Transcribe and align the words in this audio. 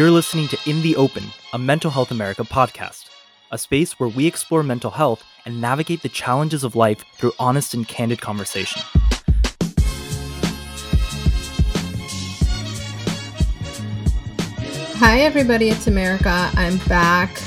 You're 0.00 0.10
listening 0.10 0.48
to 0.48 0.58
In 0.64 0.80
the 0.80 0.96
Open, 0.96 1.24
a 1.52 1.58
Mental 1.58 1.90
Health 1.90 2.10
America 2.10 2.42
podcast, 2.42 3.10
a 3.50 3.58
space 3.58 4.00
where 4.00 4.08
we 4.08 4.26
explore 4.26 4.62
mental 4.62 4.92
health 4.92 5.22
and 5.44 5.60
navigate 5.60 6.00
the 6.00 6.08
challenges 6.08 6.64
of 6.64 6.74
life 6.74 7.04
through 7.16 7.34
honest 7.38 7.74
and 7.74 7.86
candid 7.86 8.18
conversation. 8.18 8.80
Hi, 14.96 15.20
everybody, 15.20 15.68
it's 15.68 15.86
America. 15.86 16.50
I'm 16.54 16.78
back. 16.88 17.38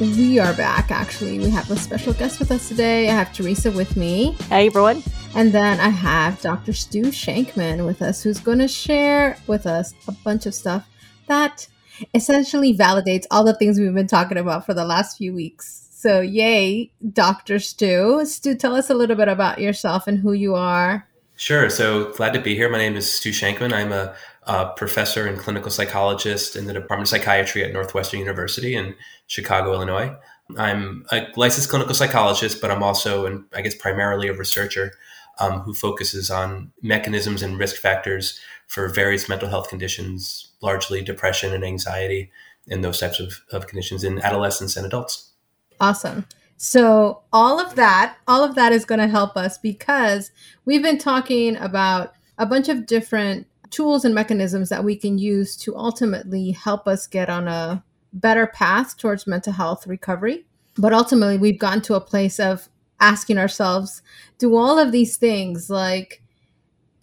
We 0.00 0.40
are 0.40 0.54
back, 0.54 0.90
actually. 0.90 1.38
We 1.38 1.50
have 1.50 1.70
a 1.70 1.76
special 1.76 2.12
guest 2.12 2.40
with 2.40 2.50
us 2.50 2.66
today. 2.66 3.08
I 3.08 3.12
have 3.12 3.32
Teresa 3.32 3.70
with 3.70 3.96
me. 3.96 4.32
Hey, 4.48 4.66
everyone. 4.66 5.04
And 5.36 5.52
then 5.52 5.78
I 5.78 5.90
have 5.90 6.40
Dr. 6.40 6.72
Stew 6.72 7.12
Shankman 7.12 7.86
with 7.86 8.02
us, 8.02 8.20
who's 8.20 8.40
going 8.40 8.58
to 8.58 8.66
share 8.66 9.36
with 9.46 9.64
us 9.64 9.94
a 10.08 10.12
bunch 10.24 10.46
of 10.46 10.54
stuff 10.54 10.88
that 11.28 11.68
essentially 12.14 12.76
validates 12.76 13.26
all 13.30 13.44
the 13.44 13.54
things 13.54 13.78
we've 13.78 13.94
been 13.94 14.06
talking 14.06 14.38
about 14.38 14.66
for 14.66 14.74
the 14.74 14.84
last 14.84 15.18
few 15.18 15.34
weeks. 15.34 15.88
So, 15.92 16.20
yay, 16.20 16.90
Dr. 17.12 17.58
Stew. 17.58 18.24
Stew, 18.24 18.54
tell 18.54 18.74
us 18.74 18.88
a 18.88 18.94
little 18.94 19.16
bit 19.16 19.28
about 19.28 19.60
yourself 19.60 20.06
and 20.06 20.18
who 20.18 20.32
you 20.32 20.54
are. 20.54 21.06
Sure. 21.36 21.70
So 21.70 22.12
glad 22.12 22.34
to 22.34 22.40
be 22.40 22.54
here. 22.54 22.68
My 22.68 22.78
name 22.78 22.96
is 22.96 23.10
Stew 23.10 23.30
Shankman. 23.30 23.72
I'm 23.72 23.92
a, 23.92 24.14
a, 24.44 24.66
professor 24.76 25.26
and 25.26 25.38
clinical 25.38 25.70
psychologist 25.70 26.54
in 26.54 26.66
the 26.66 26.74
Department 26.74 27.02
of 27.02 27.08
Psychiatry 27.08 27.64
at 27.64 27.72
Northwestern 27.72 28.20
University 28.20 28.74
in 28.74 28.94
Chicago, 29.26 29.72
Illinois. 29.72 30.14
I'm 30.58 31.06
a 31.12 31.26
licensed 31.36 31.70
clinical 31.70 31.94
psychologist, 31.94 32.60
but 32.60 32.70
I'm 32.70 32.82
also, 32.82 33.26
and 33.26 33.44
I 33.54 33.62
guess 33.62 33.74
primarily 33.74 34.28
a 34.28 34.34
researcher 34.34 34.92
um, 35.38 35.60
who 35.60 35.72
focuses 35.72 36.30
on 36.30 36.72
mechanisms 36.82 37.42
and 37.42 37.58
risk 37.58 37.76
factors 37.76 38.38
for 38.70 38.86
various 38.88 39.28
mental 39.28 39.48
health 39.48 39.68
conditions, 39.68 40.52
largely 40.62 41.02
depression 41.02 41.52
and 41.52 41.64
anxiety, 41.64 42.30
and 42.68 42.84
those 42.84 43.00
types 43.00 43.18
of, 43.18 43.40
of 43.50 43.66
conditions 43.66 44.04
in 44.04 44.20
adolescents 44.20 44.76
and 44.76 44.86
adults. 44.86 45.32
Awesome. 45.80 46.24
So 46.56 47.22
all 47.32 47.58
of 47.58 47.74
that, 47.74 48.16
all 48.28 48.44
of 48.44 48.54
that 48.54 48.70
is 48.70 48.84
going 48.84 49.00
to 49.00 49.08
help 49.08 49.36
us 49.36 49.58
because 49.58 50.30
we've 50.66 50.84
been 50.84 50.98
talking 50.98 51.56
about 51.56 52.12
a 52.38 52.46
bunch 52.46 52.68
of 52.68 52.86
different 52.86 53.48
tools 53.70 54.04
and 54.04 54.14
mechanisms 54.14 54.68
that 54.68 54.84
we 54.84 54.94
can 54.94 55.18
use 55.18 55.56
to 55.56 55.76
ultimately 55.76 56.52
help 56.52 56.86
us 56.86 57.08
get 57.08 57.28
on 57.28 57.48
a 57.48 57.82
better 58.12 58.46
path 58.46 58.96
towards 58.96 59.26
mental 59.26 59.52
health 59.52 59.84
recovery. 59.88 60.46
But 60.78 60.92
ultimately, 60.92 61.38
we've 61.38 61.58
gotten 61.58 61.82
to 61.82 61.96
a 61.96 62.00
place 62.00 62.38
of 62.38 62.68
asking 63.00 63.36
ourselves, 63.36 64.00
do 64.38 64.54
all 64.54 64.78
of 64.78 64.92
these 64.92 65.16
things 65.16 65.70
like 65.70 66.22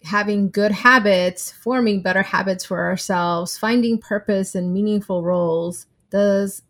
having 0.08 0.50
good 0.50 0.72
habits, 0.72 1.52
forming 1.52 2.02
better 2.02 2.22
habits 2.22 2.64
for 2.64 2.86
ourselves, 2.86 3.58
finding 3.58 3.98
purpose 3.98 4.54
and 4.54 4.72
meaningful 4.72 5.22
roles, 5.22 5.86
does 6.10 6.62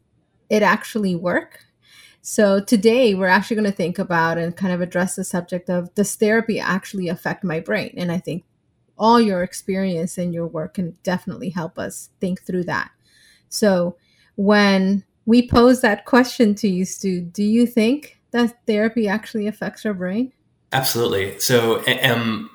it 0.50 0.62
actually 0.62 1.14
work? 1.14 1.60
So 2.20 2.60
today 2.60 3.14
we're 3.14 3.28
actually 3.28 3.56
going 3.56 3.70
to 3.70 3.76
think 3.76 3.98
about 3.98 4.38
and 4.38 4.56
kind 4.56 4.72
of 4.72 4.80
address 4.80 5.14
the 5.14 5.24
subject 5.24 5.70
of 5.70 5.94
does 5.94 6.16
therapy 6.16 6.58
actually 6.58 7.08
affect 7.08 7.44
my 7.44 7.60
brain? 7.60 7.94
And 7.96 8.10
I 8.10 8.18
think 8.18 8.44
all 8.98 9.20
your 9.20 9.44
experience 9.44 10.18
and 10.18 10.34
your 10.34 10.48
work 10.48 10.74
can 10.74 10.96
definitely 11.04 11.50
help 11.50 11.78
us 11.78 12.10
think 12.20 12.42
through 12.42 12.64
that. 12.64 12.90
So 13.48 13.96
when 14.34 15.04
we 15.26 15.48
pose 15.48 15.80
that 15.82 16.06
question 16.06 16.56
to 16.56 16.68
you, 16.68 16.84
Stew, 16.84 17.20
do 17.20 17.44
you 17.44 17.66
think 17.66 18.18
that 18.32 18.58
therapy 18.66 19.06
actually 19.06 19.46
affects 19.46 19.86
our 19.86 19.94
brain? 19.94 20.32
Absolutely. 20.72 21.38
So, 21.38 21.82
um, 22.02 22.50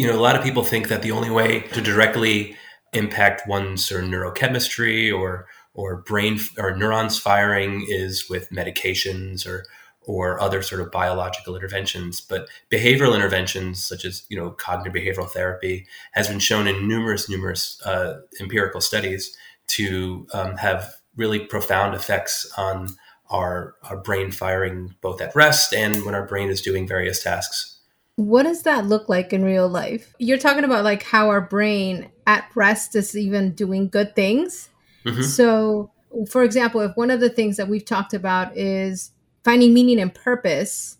you 0.00 0.06
know, 0.06 0.18
a 0.18 0.26
lot 0.28 0.34
of 0.34 0.42
people 0.42 0.64
think 0.64 0.88
that 0.88 1.02
the 1.02 1.10
only 1.10 1.28
way 1.28 1.60
to 1.60 1.82
directly 1.82 2.56
impact 2.94 3.46
one's 3.46 3.90
of 3.90 4.00
neurochemistry 4.00 5.14
or 5.14 5.46
or 5.74 5.96
brain 5.96 6.40
or 6.56 6.74
neurons 6.74 7.18
firing 7.18 7.84
is 7.86 8.26
with 8.30 8.48
medications 8.48 9.46
or 9.46 9.66
or 10.00 10.40
other 10.40 10.62
sort 10.62 10.80
of 10.80 10.90
biological 10.90 11.54
interventions. 11.54 12.18
But 12.18 12.48
behavioral 12.72 13.14
interventions 13.14 13.84
such 13.84 14.06
as 14.06 14.24
you 14.30 14.38
know 14.38 14.52
cognitive 14.52 14.94
behavioral 14.94 15.28
therapy 15.28 15.86
has 16.12 16.28
been 16.28 16.38
shown 16.38 16.66
in 16.66 16.88
numerous 16.88 17.28
numerous 17.28 17.78
uh, 17.84 18.22
empirical 18.40 18.80
studies 18.80 19.36
to 19.66 20.26
um, 20.32 20.56
have 20.56 20.94
really 21.14 21.40
profound 21.40 21.94
effects 21.94 22.50
on 22.56 22.88
our, 23.28 23.74
our 23.82 23.98
brain 23.98 24.30
firing 24.30 24.94
both 25.02 25.20
at 25.20 25.36
rest 25.36 25.74
and 25.74 26.06
when 26.06 26.14
our 26.14 26.26
brain 26.26 26.48
is 26.48 26.62
doing 26.62 26.88
various 26.88 27.22
tasks 27.22 27.79
what 28.20 28.42
does 28.42 28.62
that 28.62 28.86
look 28.86 29.08
like 29.08 29.32
in 29.32 29.44
real 29.44 29.68
life 29.68 30.14
you're 30.18 30.38
talking 30.38 30.64
about 30.64 30.84
like 30.84 31.02
how 31.02 31.28
our 31.28 31.40
brain 31.40 32.10
at 32.26 32.48
rest 32.54 32.94
is 32.94 33.16
even 33.16 33.52
doing 33.52 33.88
good 33.88 34.14
things 34.14 34.70
Mm-hmm. 35.04 35.22
So, 35.22 35.90
for 36.28 36.42
example, 36.42 36.80
if 36.80 36.96
one 36.96 37.10
of 37.10 37.20
the 37.20 37.30
things 37.30 37.56
that 37.56 37.68
we've 37.68 37.84
talked 37.84 38.14
about 38.14 38.56
is 38.56 39.12
finding 39.44 39.72
meaning 39.72 40.00
and 40.00 40.14
purpose, 40.14 40.98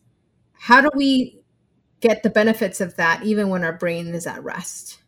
how 0.53 0.81
do 0.81 0.91
we 0.95 1.41
get 2.01 2.23
the 2.23 2.31
benefits 2.31 2.81
of 2.81 2.97
that 2.97 3.23
even 3.25 3.49
when 3.49 3.65
our 3.65 3.73
brain 3.73 4.09
is 4.09 4.27
at 4.27 4.43
rest? 4.43 4.99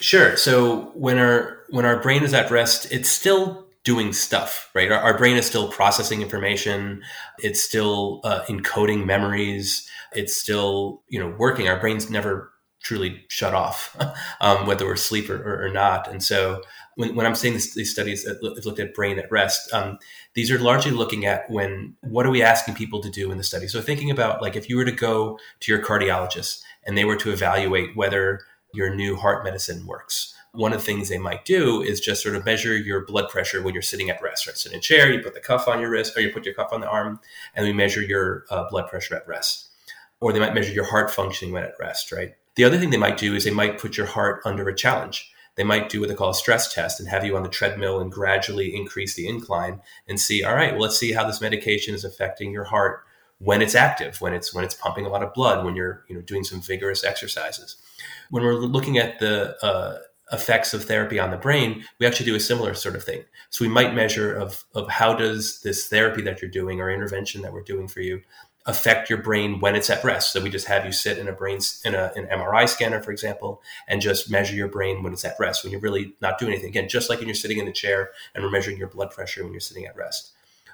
Sure. 0.00 0.36
So 0.36 0.92
when 0.94 1.18
our 1.18 1.58
when 1.70 1.84
our 1.84 2.00
brain 2.00 2.22
is 2.22 2.34
at 2.34 2.50
rest, 2.50 2.90
it's 2.90 3.08
still 3.08 3.66
doing 3.90 4.12
stuff, 4.12 4.70
right? 4.72 4.92
Our, 4.92 5.00
our 5.00 5.18
brain 5.18 5.36
is 5.36 5.46
still 5.46 5.66
processing 5.68 6.22
information. 6.22 7.02
It's 7.40 7.60
still 7.60 8.20
uh, 8.22 8.42
encoding 8.44 9.04
memories. 9.04 9.88
It's 10.12 10.40
still 10.40 11.02
you 11.08 11.18
know 11.18 11.34
working. 11.36 11.66
Our 11.66 11.80
brain's 11.80 12.08
never 12.08 12.52
truly 12.82 13.24
shut 13.26 13.52
off, 13.52 13.96
um, 14.40 14.64
whether 14.68 14.86
we're 14.86 14.94
asleep 14.94 15.28
or, 15.28 15.42
or, 15.42 15.66
or 15.66 15.72
not. 15.72 16.08
And 16.08 16.22
so 16.22 16.62
when, 16.94 17.16
when 17.16 17.26
I'm 17.26 17.34
saying 17.34 17.54
this, 17.54 17.74
these 17.74 17.92
studies 17.92 18.22
that 18.22 18.38
have 18.56 18.64
looked 18.64 18.78
at 18.78 18.94
brain 18.94 19.18
at 19.18 19.30
rest, 19.32 19.72
um, 19.72 19.98
these 20.34 20.52
are 20.52 20.58
largely 20.58 20.92
looking 20.92 21.26
at 21.26 21.50
when 21.50 21.96
what 22.02 22.26
are 22.26 22.30
we 22.30 22.42
asking 22.42 22.74
people 22.74 23.00
to 23.00 23.10
do 23.10 23.32
in 23.32 23.38
the 23.38 23.44
study. 23.44 23.66
So 23.66 23.82
thinking 23.82 24.10
about 24.12 24.40
like 24.40 24.54
if 24.54 24.68
you 24.68 24.76
were 24.76 24.84
to 24.84 24.92
go 24.92 25.36
to 25.60 25.72
your 25.72 25.82
cardiologist 25.82 26.62
and 26.86 26.96
they 26.96 27.04
were 27.04 27.16
to 27.16 27.32
evaluate 27.32 27.96
whether 27.96 28.40
your 28.72 28.94
new 28.94 29.16
heart 29.16 29.42
medicine 29.42 29.84
works. 29.84 30.34
One 30.52 30.72
of 30.72 30.80
the 30.80 30.84
things 30.84 31.08
they 31.08 31.18
might 31.18 31.44
do 31.44 31.80
is 31.80 32.00
just 32.00 32.22
sort 32.22 32.34
of 32.34 32.44
measure 32.44 32.76
your 32.76 33.04
blood 33.04 33.28
pressure 33.28 33.62
when 33.62 33.72
you're 33.72 33.82
sitting 33.82 34.10
at 34.10 34.22
rest. 34.22 34.46
Right, 34.46 34.56
sit 34.56 34.72
in 34.72 34.78
a 34.78 34.80
chair, 34.80 35.10
you 35.10 35.22
put 35.22 35.34
the 35.34 35.40
cuff 35.40 35.68
on 35.68 35.80
your 35.80 35.90
wrist, 35.90 36.16
or 36.16 36.20
you 36.20 36.32
put 36.32 36.44
your 36.44 36.54
cuff 36.54 36.72
on 36.72 36.80
the 36.80 36.88
arm, 36.88 37.20
and 37.54 37.66
we 37.66 37.72
measure 37.72 38.02
your 38.02 38.44
uh, 38.50 38.68
blood 38.68 38.88
pressure 38.88 39.14
at 39.16 39.28
rest. 39.28 39.68
Or 40.20 40.32
they 40.32 40.40
might 40.40 40.54
measure 40.54 40.72
your 40.72 40.84
heart 40.84 41.10
functioning 41.10 41.54
when 41.54 41.62
at 41.62 41.74
rest. 41.78 42.12
Right. 42.12 42.34
The 42.56 42.64
other 42.64 42.78
thing 42.78 42.90
they 42.90 42.96
might 42.96 43.16
do 43.16 43.34
is 43.34 43.44
they 43.44 43.50
might 43.50 43.78
put 43.78 43.96
your 43.96 44.06
heart 44.06 44.42
under 44.44 44.68
a 44.68 44.74
challenge 44.74 45.32
they 45.56 45.64
might 45.64 45.88
do 45.88 46.00
what 46.00 46.08
they 46.08 46.14
call 46.14 46.30
a 46.30 46.34
stress 46.34 46.72
test 46.72 47.00
and 47.00 47.08
have 47.08 47.24
you 47.24 47.36
on 47.36 47.42
the 47.42 47.48
treadmill 47.48 48.00
and 48.00 48.10
gradually 48.10 48.74
increase 48.74 49.14
the 49.14 49.28
incline 49.28 49.80
and 50.08 50.18
see, 50.18 50.42
all 50.44 50.54
right, 50.54 50.72
well, 50.72 50.82
let's 50.82 50.98
see 50.98 51.12
how 51.12 51.26
this 51.26 51.40
medication 51.40 51.94
is 51.94 52.04
affecting 52.04 52.50
your 52.50 52.64
heart 52.64 53.04
when 53.38 53.60
it's 53.62 53.74
active, 53.74 54.20
when 54.20 54.32
it's 54.32 54.54
when 54.54 54.64
it's 54.64 54.74
pumping 54.74 55.06
a 55.06 55.08
lot 55.08 55.22
of 55.22 55.34
blood, 55.34 55.64
when 55.64 55.74
you're 55.74 56.04
you 56.08 56.14
know 56.14 56.20
doing 56.20 56.44
some 56.44 56.60
vigorous 56.60 57.04
exercises. 57.04 57.76
When 58.30 58.42
we're 58.42 58.54
looking 58.54 58.98
at 58.98 59.18
the 59.18 59.56
uh, 59.64 59.98
effects 60.32 60.72
of 60.74 60.84
therapy 60.84 61.18
on 61.18 61.30
the 61.30 61.36
brain, 61.36 61.84
we 61.98 62.06
actually 62.06 62.26
do 62.26 62.34
a 62.34 62.40
similar 62.40 62.74
sort 62.74 62.96
of 62.96 63.04
thing. 63.04 63.24
So 63.50 63.64
we 63.64 63.68
might 63.68 63.94
measure 63.94 64.34
of 64.34 64.64
of 64.74 64.88
how 64.88 65.14
does 65.14 65.60
this 65.62 65.88
therapy 65.88 66.22
that 66.22 66.40
you're 66.40 66.50
doing 66.50 66.80
or 66.80 66.90
intervention 66.90 67.42
that 67.42 67.52
we're 67.52 67.62
doing 67.62 67.88
for 67.88 68.00
you 68.00 68.22
affect 68.66 69.08
your 69.08 69.22
brain 69.22 69.58
when 69.60 69.74
it's 69.74 69.88
at 69.88 70.04
rest. 70.04 70.32
So 70.32 70.40
we 70.40 70.50
just 70.50 70.66
have 70.66 70.84
you 70.84 70.92
sit 70.92 71.18
in 71.18 71.28
a 71.28 71.32
brain 71.32 71.60
in 71.84 71.94
a, 71.94 72.12
an 72.14 72.26
MRI 72.26 72.68
scanner, 72.68 73.02
for 73.02 73.10
example, 73.10 73.62
and 73.88 74.00
just 74.00 74.30
measure 74.30 74.54
your 74.54 74.68
brain 74.68 75.02
when 75.02 75.12
it's 75.12 75.24
at 75.24 75.36
rest, 75.38 75.64
when 75.64 75.72
you're 75.72 75.80
really 75.80 76.14
not 76.20 76.38
doing 76.38 76.52
anything. 76.52 76.68
Again, 76.68 76.88
just 76.88 77.08
like 77.08 77.18
when 77.18 77.28
you're 77.28 77.34
sitting 77.34 77.58
in 77.58 77.68
a 77.68 77.72
chair 77.72 78.10
and 78.34 78.44
we're 78.44 78.50
measuring 78.50 78.76
your 78.76 78.88
blood 78.88 79.10
pressure 79.10 79.42
when 79.42 79.52
you're 79.52 79.60
sitting 79.60 79.86
at 79.86 79.96
rest. 79.96 80.32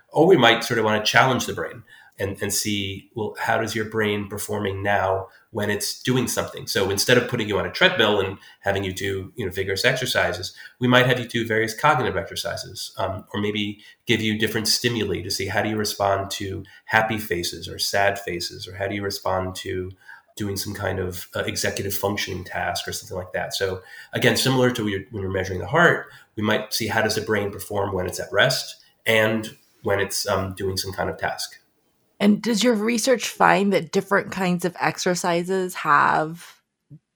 Or 0.09 0.27
we 0.27 0.37
might 0.37 0.65
sort 0.65 0.79
of 0.79 0.85
want 0.85 1.05
to 1.05 1.11
challenge 1.11 1.47
the 1.47 1.53
brain 1.53 1.85
and, 2.19 2.41
and 2.41 2.53
see, 2.53 3.11
well, 3.15 3.35
how 3.39 3.59
does 3.59 3.75
your 3.75 3.85
brain 3.85 4.29
performing 4.29 4.83
now 4.83 5.29
when 5.51 5.71
it's 5.71 6.03
doing 6.03 6.29
something? 6.29 6.67
So 6.67 6.91
instead 6.91 7.19
of 7.19 7.29
putting 7.29 7.49
you 7.49 7.59
on 7.59 7.67
a 7.67 7.71
treadmill 7.71 8.21
and 8.21 8.39
having 8.61 8.85
you 8.85 8.93
do, 8.93 9.33
you 9.37 9.45
know, 9.45 9.53
vigorous 9.53 9.85
exercises, 9.85 10.55
we 10.79 10.89
might 10.89 11.07
have 11.07 11.21
you 11.21 11.27
do 11.27 11.47
various 11.47 11.79
cognitive 11.79 12.17
exercises, 12.17 12.93
um, 12.99 13.25
or 13.33 13.41
maybe 13.41 13.81
give 14.07 14.21
you 14.21 14.39
different 14.39 14.69
stimuli 14.69 15.23
to 15.23 15.31
see 15.31 15.47
how 15.47 15.63
do 15.63 15.69
you 15.69 15.77
respond 15.77 16.31
to 16.33 16.65
happy 16.87 17.19
faces 17.19 17.69
or 17.69 17.79
sad 17.79 18.19
faces, 18.19 18.67
or 18.67 18.77
how 18.77 18.87
do 18.87 18.95
you 18.95 19.03
respond 19.03 19.55
to 19.57 19.91
doing 20.37 20.57
some 20.57 20.75
kind 20.75 20.99
of 20.99 21.29
uh, 21.35 21.41
executive 21.41 21.95
functioning 21.95 22.45
task 22.45 22.87
or 22.87 22.93
something 22.93 23.17
like 23.17 23.33
that. 23.33 23.55
So 23.55 23.83
again, 24.13 24.37
similar 24.37 24.71
to 24.71 24.85
when 24.85 25.23
you're, 25.23 25.31
measuring 25.31 25.61
the 25.61 25.67
heart, 25.67 26.09
we 26.37 26.43
might 26.43 26.73
see 26.73 26.87
how 26.87 27.01
does 27.01 27.15
the 27.15 27.23
brain 27.23 27.51
perform 27.51 27.95
when 27.95 28.07
it's 28.07 28.21
at 28.21 28.29
rest 28.31 28.77
and 29.07 29.57
when 29.83 29.99
it's 29.99 30.29
um, 30.29 30.55
doing 30.55 30.77
some 30.77 30.93
kind 30.93 31.09
of 31.09 31.17
task. 31.17 31.59
And 32.19 32.43
does 32.43 32.65
your 32.65 32.75
research 32.75 33.29
find 33.29 33.73
that 33.73 33.93
different 33.93 34.33
kinds 34.33 34.65
of 34.65 34.77
exercises 34.81 35.75
have 35.75 36.61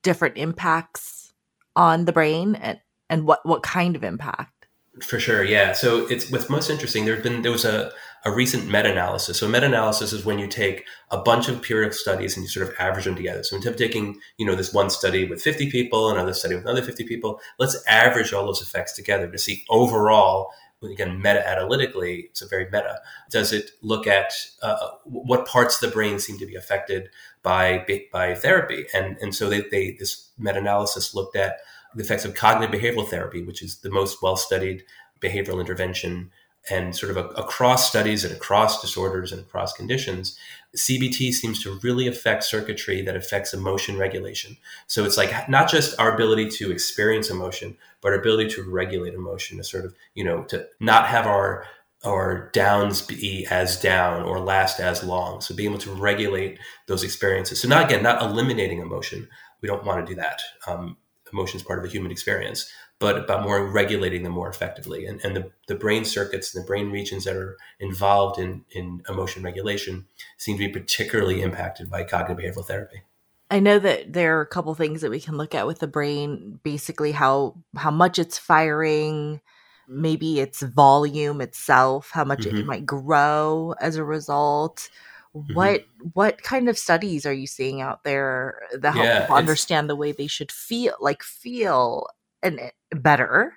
different 0.03 0.37
impacts 0.37 1.33
on 1.77 2.05
the 2.05 2.13
brain 2.13 2.55
and, 2.57 2.81
and 3.09 3.27
what, 3.27 3.45
what 3.45 3.63
kind 3.63 3.97
of 3.97 4.05
impact? 4.05 4.61
For 5.03 5.19
sure, 5.19 5.45
yeah. 5.45 5.73
So 5.73 6.07
it's 6.09 6.31
what's 6.31 6.51
most 6.51 6.69
interesting. 6.69 7.05
There's 7.05 7.23
been 7.23 7.43
there 7.43 7.53
was 7.53 7.65
a, 7.65 7.91
a 8.25 8.31
recent 8.31 8.67
meta-analysis. 8.67 9.39
So 9.39 9.49
meta-analysis 9.49 10.13
is 10.13 10.25
when 10.27 10.39
you 10.39 10.47
take 10.47 10.85
a 11.11 11.19
bunch 11.19 11.49
of 11.49 11.63
periodic 11.63 11.95
studies 11.95 12.37
and 12.37 12.45
you 12.45 12.51
sort 12.51 12.69
of 12.69 12.75
average 12.79 13.07
them 13.07 13.15
together. 13.15 13.43
So 13.43 13.57
instead 13.57 13.73
of 13.73 13.79
taking, 13.79 14.21
you 14.37 14.45
know, 14.45 14.55
this 14.55 14.75
one 14.75 14.91
study 14.91 15.27
with 15.27 15.41
50 15.41 15.71
people, 15.71 16.11
another 16.11 16.35
study 16.35 16.57
with 16.57 16.65
another 16.65 16.83
50 16.83 17.05
people, 17.05 17.41
let's 17.59 17.83
average 17.87 18.33
all 18.33 18.45
those 18.45 18.61
effects 18.61 18.93
together 18.93 19.31
to 19.31 19.39
see 19.39 19.65
overall 19.71 20.51
again 20.83 21.19
meta 21.19 21.47
analytically 21.47 22.29
it's 22.31 22.43
a 22.43 22.49
very 22.49 22.65
meta. 22.67 23.01
Does 23.31 23.53
it 23.53 23.71
look 23.83 24.07
at 24.07 24.33
uh, 24.63 24.91
what 25.05 25.47
parts 25.47 25.83
of 25.83 25.89
the 25.89 25.95
brain 25.95 26.19
seem 26.19 26.39
to 26.39 26.47
be 26.47 26.55
affected 26.55 27.11
by 27.43 27.85
by 28.13 28.35
therapy? 28.35 28.87
And 28.95 29.19
and 29.21 29.35
so 29.35 29.49
they, 29.49 29.63
they 29.71 29.97
this 29.99 30.31
meta-analysis 30.39 31.15
looked 31.15 31.37
at 31.37 31.59
the 31.95 32.03
effects 32.03 32.25
of 32.25 32.35
cognitive 32.35 32.81
behavioral 32.81 33.09
therapy 33.09 33.43
which 33.43 33.63
is 33.63 33.79
the 33.79 33.91
most 33.91 34.23
well 34.23 34.37
studied 34.37 34.85
behavioral 35.21 35.61
intervention 35.61 36.31
and 36.69 36.95
sort 36.95 37.17
of 37.17 37.17
across 37.39 37.89
studies 37.89 38.25
and 38.25 38.35
across 38.35 38.83
disorders 38.83 39.33
and 39.33 39.41
across 39.41 39.73
conditions 39.73 40.37
CBT 40.77 41.33
seems 41.33 41.63
to 41.63 41.79
really 41.83 42.07
affect 42.07 42.45
circuitry 42.45 43.03
that 43.03 43.17
affects 43.17 43.53
emotion 43.53 43.99
regulation. 43.99 44.57
So 44.87 45.05
it's 45.05 45.17
like 45.17 45.49
not 45.49 45.69
just 45.69 45.99
our 45.99 46.15
ability 46.15 46.49
to 46.51 46.71
experience 46.71 47.29
emotion, 47.29 47.77
but 48.01 48.13
our 48.13 48.21
ability 48.21 48.51
to 48.51 48.63
regulate 48.63 49.15
emotion, 49.15 49.59
to 49.59 49.65
sort 49.65 49.85
of, 49.85 49.95
you 50.15 50.25
know, 50.25 50.45
to 50.45 50.67
not 50.79 51.07
have 51.07 51.27
our 51.27 51.65
our 52.03 52.51
downs 52.55 53.03
be 53.03 53.47
as 53.51 53.79
down 53.79 54.23
or 54.23 54.41
last 54.41 54.81
as 54.81 55.05
long. 55.05 55.43
So 55.43 55.55
being 55.55 55.69
able 55.69 55.81
to 55.81 55.93
regulate 55.93 56.59
those 56.87 57.05
experiences. 57.05 57.61
So 57.61 57.69
not 57.69 57.85
again, 57.85 58.03
not 58.03 58.23
eliminating 58.23 58.79
emotion. 58.79 59.29
We 59.61 59.67
don't 59.67 59.85
want 59.85 60.07
to 60.07 60.11
do 60.11 60.19
that. 60.19 60.41
Um, 60.67 60.97
emotion 61.31 61.59
is 61.59 61.63
part 61.63 61.79
of 61.79 61.85
a 61.85 61.89
human 61.89 62.11
experience, 62.11 62.73
but 63.01 63.17
about 63.17 63.43
more 63.43 63.67
regulating 63.67 64.23
them 64.23 64.33
more 64.33 64.49
effectively. 64.49 65.07
And, 65.07 65.25
and 65.25 65.35
the, 65.35 65.51
the 65.67 65.75
brain 65.75 66.05
circuits 66.05 66.55
and 66.55 66.63
the 66.63 66.67
brain 66.67 66.91
regions 66.91 67.25
that 67.25 67.35
are 67.35 67.57
involved 67.81 68.39
in, 68.39 68.63
in 68.71 69.03
emotion 69.09 69.43
regulation 69.43 70.07
seem 70.37 70.59
to 70.59 70.67
be 70.67 70.73
particularly 70.73 71.43
impacted 71.43 71.91
by 71.91 72.05
cognitive 72.05 72.45
behavioral 72.45 72.67
therapy. 72.67 73.03
I 73.51 73.59
know 73.59 73.79
that 73.81 74.13
there 74.13 74.39
are 74.39 74.43
a 74.43 74.47
couple 74.47 74.73
things 74.75 75.01
that 75.01 75.11
we 75.11 75.19
can 75.19 75.37
look 75.37 75.55
at 75.55 75.67
with 75.67 75.81
the 75.81 75.89
brain, 75.89 76.61
basically 76.63 77.11
how 77.11 77.57
how 77.75 77.91
much 77.91 78.19
it's 78.19 78.39
firing, 78.39 79.41
maybe 79.89 80.39
its 80.39 80.63
volume 80.63 81.41
itself, 81.41 82.11
how 82.13 82.25
much 82.25 82.41
mm-hmm. 82.41 82.59
it 82.59 82.67
might 82.67 82.87
grow 82.87 83.75
as 83.81 83.97
a 83.97 84.05
result. 84.05 84.89
Mm-hmm. 85.35 85.55
What 85.55 85.85
what 86.13 86.43
kind 86.43 86.69
of 86.69 86.79
studies 86.79 87.27
are 87.27 87.33
you 87.33 87.49
seeing 87.49 87.81
out 87.81 88.05
there 88.05 88.61
that 88.79 88.95
help 88.95 89.05
yeah, 89.05 89.21
people 89.23 89.37
understand 89.37 89.91
the 89.91 89.97
way 89.97 90.13
they 90.13 90.29
should 90.29 90.53
feel 90.53 90.95
like 91.01 91.25
feel 91.25 92.07
and 92.43 92.61
eh, 92.61 92.71
better 92.93 93.55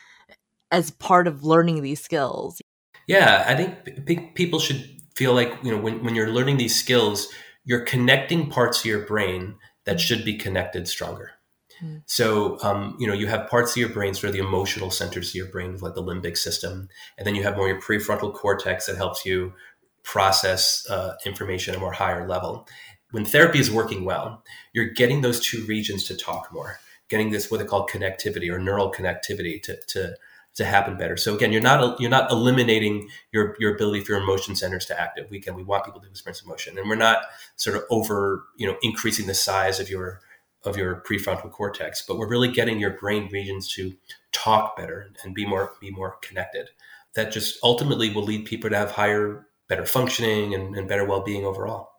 as 0.70 0.90
part 0.90 1.26
of 1.26 1.44
learning 1.44 1.82
these 1.82 2.02
skills? 2.02 2.60
Yeah, 3.06 3.44
I 3.46 3.54
think 3.54 4.34
people 4.34 4.58
should 4.58 4.88
feel 5.14 5.34
like, 5.34 5.52
you 5.62 5.70
know, 5.70 5.78
when, 5.78 6.04
when 6.04 6.14
you're 6.14 6.30
learning 6.30 6.56
these 6.56 6.78
skills, 6.78 7.28
you're 7.64 7.84
connecting 7.84 8.48
parts 8.48 8.80
of 8.80 8.86
your 8.86 9.04
brain 9.06 9.56
that 9.84 10.00
should 10.00 10.24
be 10.24 10.36
connected 10.36 10.88
stronger. 10.88 11.32
Hmm. 11.80 11.96
So, 12.06 12.58
um, 12.62 12.96
you 12.98 13.06
know, 13.06 13.12
you 13.12 13.26
have 13.26 13.48
parts 13.48 13.72
of 13.72 13.76
your 13.76 13.88
brain, 13.88 14.14
sort 14.14 14.28
of 14.28 14.32
the 14.32 14.38
emotional 14.38 14.90
centers 14.90 15.30
of 15.30 15.34
your 15.34 15.46
brain, 15.46 15.76
like 15.78 15.94
the 15.94 16.02
limbic 16.02 16.36
system, 16.36 16.88
and 17.18 17.26
then 17.26 17.34
you 17.34 17.42
have 17.42 17.56
more 17.56 17.68
your 17.68 17.80
prefrontal 17.80 18.32
cortex 18.32 18.86
that 18.86 18.96
helps 18.96 19.26
you 19.26 19.52
process 20.04 20.88
uh, 20.88 21.14
information 21.26 21.74
at 21.74 21.78
a 21.78 21.80
more 21.80 21.92
higher 21.92 22.26
level. 22.26 22.68
When 23.10 23.24
therapy 23.24 23.58
is 23.58 23.70
working 23.70 24.04
well, 24.04 24.42
you're 24.72 24.86
getting 24.86 25.20
those 25.20 25.40
two 25.40 25.64
regions 25.66 26.04
to 26.04 26.16
talk 26.16 26.52
more, 26.52 26.78
getting 27.12 27.30
this 27.30 27.50
what 27.50 27.60
they 27.60 27.66
call 27.66 27.86
connectivity 27.86 28.50
or 28.50 28.58
neural 28.58 28.90
connectivity 28.90 29.62
to, 29.62 29.76
to 29.86 30.16
to 30.54 30.64
happen 30.64 30.96
better. 30.96 31.16
So 31.18 31.34
again, 31.34 31.52
you're 31.52 31.60
not 31.60 32.00
you're 32.00 32.10
not 32.10 32.32
eliminating 32.32 33.10
your 33.32 33.54
your 33.60 33.74
ability 33.74 34.00
for 34.00 34.12
your 34.12 34.22
emotion 34.22 34.56
centers 34.56 34.86
to 34.86 34.98
active. 34.98 35.30
We 35.30 35.38
can 35.38 35.54
we 35.54 35.62
want 35.62 35.84
people 35.84 36.00
to 36.00 36.08
experience 36.08 36.42
emotion, 36.42 36.78
and 36.78 36.88
we're 36.88 36.96
not 36.96 37.24
sort 37.56 37.76
of 37.76 37.84
over 37.90 38.44
you 38.56 38.66
know 38.66 38.78
increasing 38.80 39.26
the 39.26 39.34
size 39.34 39.78
of 39.78 39.90
your 39.90 40.20
of 40.64 40.78
your 40.78 41.02
prefrontal 41.06 41.50
cortex, 41.50 42.02
but 42.06 42.16
we're 42.16 42.28
really 42.28 42.50
getting 42.50 42.80
your 42.80 42.96
brain 42.98 43.28
regions 43.30 43.68
to 43.74 43.94
talk 44.30 44.74
better 44.74 45.10
and 45.22 45.34
be 45.34 45.44
more 45.44 45.74
be 45.82 45.90
more 45.90 46.16
connected. 46.22 46.70
That 47.14 47.30
just 47.30 47.58
ultimately 47.62 48.08
will 48.08 48.24
lead 48.24 48.46
people 48.46 48.70
to 48.70 48.76
have 48.76 48.92
higher, 48.92 49.46
better 49.68 49.84
functioning 49.84 50.54
and, 50.54 50.74
and 50.74 50.88
better 50.88 51.04
well 51.04 51.20
being 51.20 51.44
overall. 51.44 51.90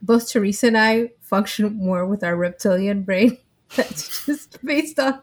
Both 0.00 0.30
Teresa 0.30 0.68
and 0.68 0.78
I 0.78 1.10
function 1.20 1.76
more 1.76 2.06
with 2.06 2.24
our 2.24 2.36
reptilian 2.36 3.02
brain. 3.02 3.36
That's 3.76 4.26
just 4.26 4.64
based 4.64 4.98
on 4.98 5.20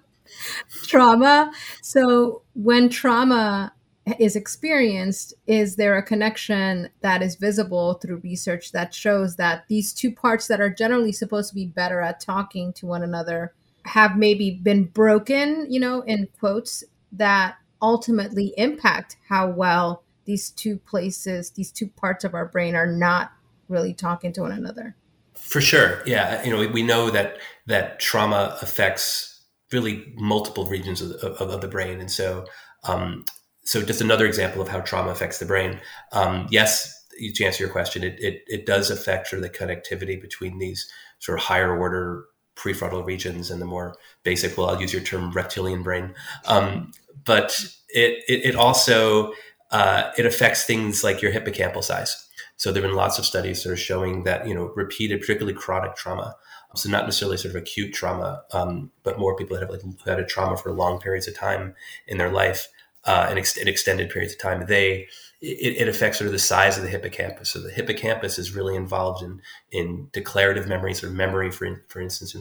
trauma. 0.84 1.52
So 1.82 2.42
when 2.54 2.90
trauma 2.90 3.74
is 4.20 4.36
experienced, 4.36 5.34
is 5.48 5.76
there 5.76 5.98
a 5.98 6.04
connection 6.04 6.90
that 7.02 7.22
is 7.22 7.36
visible 7.36 7.96
through 7.96 8.18
research 8.18 8.72
that 8.74 8.94
shows 8.94 9.38
that 9.38 9.64
these 9.70 9.94
two 9.94 10.12
parts 10.12 10.48
that 10.48 10.60
are 10.60 10.70
generally 10.70 11.12
supposed 11.12 11.50
to 11.50 11.56
be 11.56 11.68
better 11.68 12.02
at 12.02 12.20
talking 12.20 12.74
to 12.74 12.86
one 12.86 13.04
another 13.04 13.54
have 13.86 14.18
maybe 14.18 14.52
been 14.52 14.86
broken, 14.86 15.68
you 15.70 15.80
know, 15.80 16.02
in 16.02 16.28
quotes, 16.40 16.84
that 17.12 17.56
ultimately 17.82 18.54
impact 18.58 19.18
how 19.30 19.50
well 19.50 20.04
these 20.26 20.50
two 20.50 20.78
places, 20.78 21.52
these 21.52 21.72
two 21.72 21.88
parts 21.88 22.24
of 22.24 22.34
our 22.34 22.46
brain 22.46 22.76
are 22.76 22.88
not 22.88 23.32
really 23.68 23.94
talking 23.94 24.34
to 24.34 24.42
one 24.42 24.52
another? 24.52 24.96
For 25.44 25.62
sure. 25.62 26.02
Yeah. 26.06 26.44
You 26.44 26.52
know, 26.52 26.68
we 26.68 26.82
know 26.82 27.12
that 27.12 27.38
that 27.68 28.00
trauma 28.00 28.58
affects 28.62 29.46
really 29.72 30.14
multiple 30.16 30.66
regions 30.66 31.02
of, 31.02 31.12
of, 31.24 31.50
of 31.50 31.62
the 31.62 31.68
brain. 31.68 32.00
And 32.00 32.10
so, 32.10 32.46
um, 32.84 33.26
so 33.64 33.82
just 33.82 34.02
another 34.02 34.26
example 34.26 34.62
of 34.62 34.68
how 34.68 34.80
trauma 34.82 35.12
affects 35.12 35.40
the 35.40 35.46
brain. 35.46 35.80
Um, 36.12 36.48
yes, 36.50 37.06
to 37.36 37.46
answer 37.46 37.64
your 37.64 37.72
question, 37.72 38.04
it, 38.04 38.20
it, 38.20 38.44
it 38.48 38.66
does 38.66 38.90
affect 38.90 39.28
sort 39.28 39.44
of 39.44 39.52
the 39.52 39.58
connectivity 39.58 40.20
between 40.20 40.58
these 40.58 40.90
sort 41.20 41.38
of 41.38 41.46
higher 41.46 41.78
order 41.78 42.26
prefrontal 42.56 43.06
regions 43.06 43.52
and 43.52 43.62
the 43.62 43.66
more 43.66 43.96
basic, 44.24 44.58
well, 44.58 44.70
I'll 44.70 44.82
use 44.82 44.94
your 44.94 45.04
term 45.04 45.32
reptilian 45.32 45.84
brain. 45.84 46.14
Um, 46.46 46.92
but 47.26 47.64
it, 47.90 48.24
it, 48.28 48.46
it 48.50 48.56
also, 48.56 49.34
uh, 49.72 50.12
it 50.18 50.26
affects 50.26 50.66
things 50.66 51.04
like 51.04 51.22
your 51.22 51.32
hippocampal 51.32 51.84
size. 51.84 52.28
So 52.58 52.72
there 52.72 52.82
have 52.82 52.90
been 52.90 52.98
lots 52.98 53.20
of 53.20 53.26
studies 53.26 53.64
that 53.64 53.72
are 53.72 53.78
showing 53.78 54.24
that, 54.24 54.48
you 54.48 54.54
know, 54.54 54.72
repeated, 54.76 55.22
particularly 55.22 55.58
chronic 55.58 55.96
trauma, 55.96 56.36
so 56.76 56.90
not 56.90 57.06
necessarily 57.06 57.38
sort 57.38 57.56
of 57.56 57.62
acute 57.62 57.94
trauma, 57.94 58.44
um, 58.52 58.92
but 59.04 59.20
more 59.20 59.36
people 59.36 59.56
that 59.56 59.62
have 59.62 59.70
like 59.70 59.82
had 60.06 60.20
a 60.20 60.26
trauma 60.26 60.58
for 60.58 60.72
long 60.72 61.00
periods 61.00 61.28
of 61.28 61.36
time 61.36 61.76
in 62.08 62.18
their 62.18 62.32
life 62.32 62.68
uh, 63.06 63.28
and 63.30 63.38
ex- 63.38 63.58
extended 63.58 64.10
periods 64.10 64.34
of 64.34 64.40
time. 64.40 64.66
They 64.68 65.08
it, 65.42 65.82
it, 65.82 65.88
affects 65.90 66.20
sort 66.20 66.28
of 66.28 66.32
the 66.32 66.40
size 66.40 66.78
of 66.78 66.84
the 66.84 66.90
hippocampus. 66.90 67.50
So 67.50 67.60
the 67.60 67.70
hippocampus 67.70 68.40
is 68.40 68.56
really 68.56 68.76
involved 68.76 69.22
in 69.22 69.42
in 69.72 70.08
declarative 70.14 70.68
memories 70.68 71.04
or 71.04 71.10
memory 71.10 71.52
for 71.52 71.84
for 71.90 72.00
instance, 72.00 72.36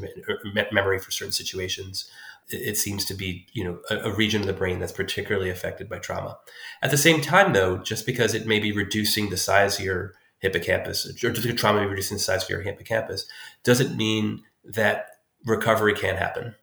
memory 0.73 0.99
for 0.99 1.11
certain 1.11 1.33
situations. 1.33 2.09
It, 2.49 2.77
seems 2.77 3.05
to 3.07 3.15
be 3.15 3.47
you 3.53 3.65
know 3.65 3.79
a, 3.89 4.11
a 4.11 4.15
region 4.15 4.41
of 4.41 4.47
the 4.47 4.53
brain 4.53 4.79
that's 4.79 4.93
particularly 4.93 5.49
affected 5.49 5.89
by 5.89 5.99
trauma. 5.99 6.39
At 6.83 6.91
the 6.91 6.99
same 6.99 7.21
time, 7.21 7.53
though, 7.53 7.79
just 7.79 8.05
because 8.05 8.35
it 8.35 8.47
may 8.47 8.59
be 8.59 8.73
reducing 8.73 9.31
the 9.31 9.37
size 9.37 9.79
of 9.79 9.85
your 9.85 10.15
hippocampus 10.43 11.07
or 11.25 11.31
just 11.31 11.47
a 11.47 11.53
trauma 11.55 11.79
may 11.79 11.85
be 11.85 11.91
reducing 11.91 12.17
the 12.17 12.23
size 12.23 12.43
of 12.43 12.51
your 12.51 12.61
hippocampus 12.61 13.27
doesn't 13.63 13.97
mean 13.97 14.43
that 14.65 15.07
recovery 15.47 15.95
can't 15.95 16.19
happen. 16.19 16.55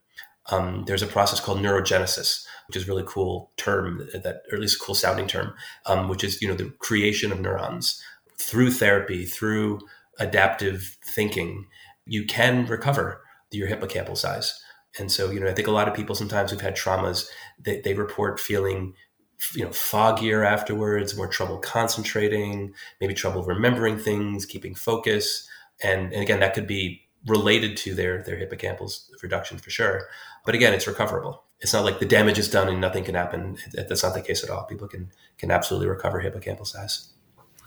Um, 0.52 0.84
there's 0.86 1.02
a 1.02 1.08
process 1.08 1.40
called 1.40 1.60
neurogenesis, 1.60 2.46
which 2.68 2.76
is 2.76 2.84
a 2.84 2.88
really 2.88 3.04
cool 3.06 3.52
term 3.58 4.08
that, 4.14 4.44
or 4.52 4.56
at 4.56 4.60
least 4.60 4.82
a 4.82 4.84
cool 4.84 4.96
sounding 4.96 5.28
term, 5.28 5.54
um, 5.86 6.10
which 6.10 6.24
is 6.24 6.42
you 6.42 6.48
know 6.48 6.56
the 6.56 6.72
creation 6.80 7.32
of 7.32 7.40
neurons 7.40 8.04
through 8.38 8.72
therapy, 8.72 9.26
through 9.26 9.80
adaptive 10.20 10.98
thinking. 11.04 11.68
You 12.06 12.26
can 12.26 12.66
recover 12.66 13.22
your 13.52 13.68
hippocampal 13.68 14.18
size, 14.18 14.60
and 14.98 15.12
so 15.12 15.30
you 15.30 15.40
know 15.40 15.48
I 15.48 15.54
think 15.54 15.68
a 15.68 15.72
lot 15.72 15.88
of 15.88 15.94
people 15.94 16.16
sometimes 16.16 16.52
who've 16.52 16.62
had 16.62 16.76
traumas 16.76 17.28
they, 17.60 17.82
they 17.82 17.94
report 17.94 18.40
feeling 18.40 18.94
you 19.54 19.64
know 19.64 19.70
foggier 19.70 20.46
afterwards, 20.46 21.16
more 21.16 21.28
trouble 21.28 21.58
concentrating, 21.60 22.74
maybe 23.00 23.14
trouble 23.14 23.44
remembering 23.44 23.98
things, 23.98 24.46
keeping 24.46 24.76
focus, 24.76 25.48
and, 25.82 26.14
and 26.14 26.22
again 26.22 26.40
that 26.40 26.54
could 26.54 26.68
be 26.68 27.06
related 27.28 27.78
to 27.78 27.94
their 27.94 28.24
their 28.24 28.38
hippocampal 28.38 28.92
reduction 29.22 29.58
for 29.58 29.70
sure. 29.70 30.08
But 30.46 30.56
again, 30.56 30.74
it's 30.74 30.88
recoverable. 30.88 31.44
It's 31.62 31.74
not 31.74 31.84
like 31.84 32.00
the 32.00 32.06
damage 32.06 32.40
is 32.40 32.50
done 32.50 32.70
and 32.70 32.80
nothing 32.80 33.04
can 33.04 33.16
happen. 33.16 33.58
That's 33.74 34.04
not 34.04 34.14
the 34.14 34.22
case 34.22 34.44
at 34.44 34.50
all. 34.50 34.64
People 34.64 34.88
can 34.88 35.12
can 35.38 35.52
absolutely 35.52 35.88
recover 35.88 36.22
hippocampal 36.22 36.68
size. 36.68 37.10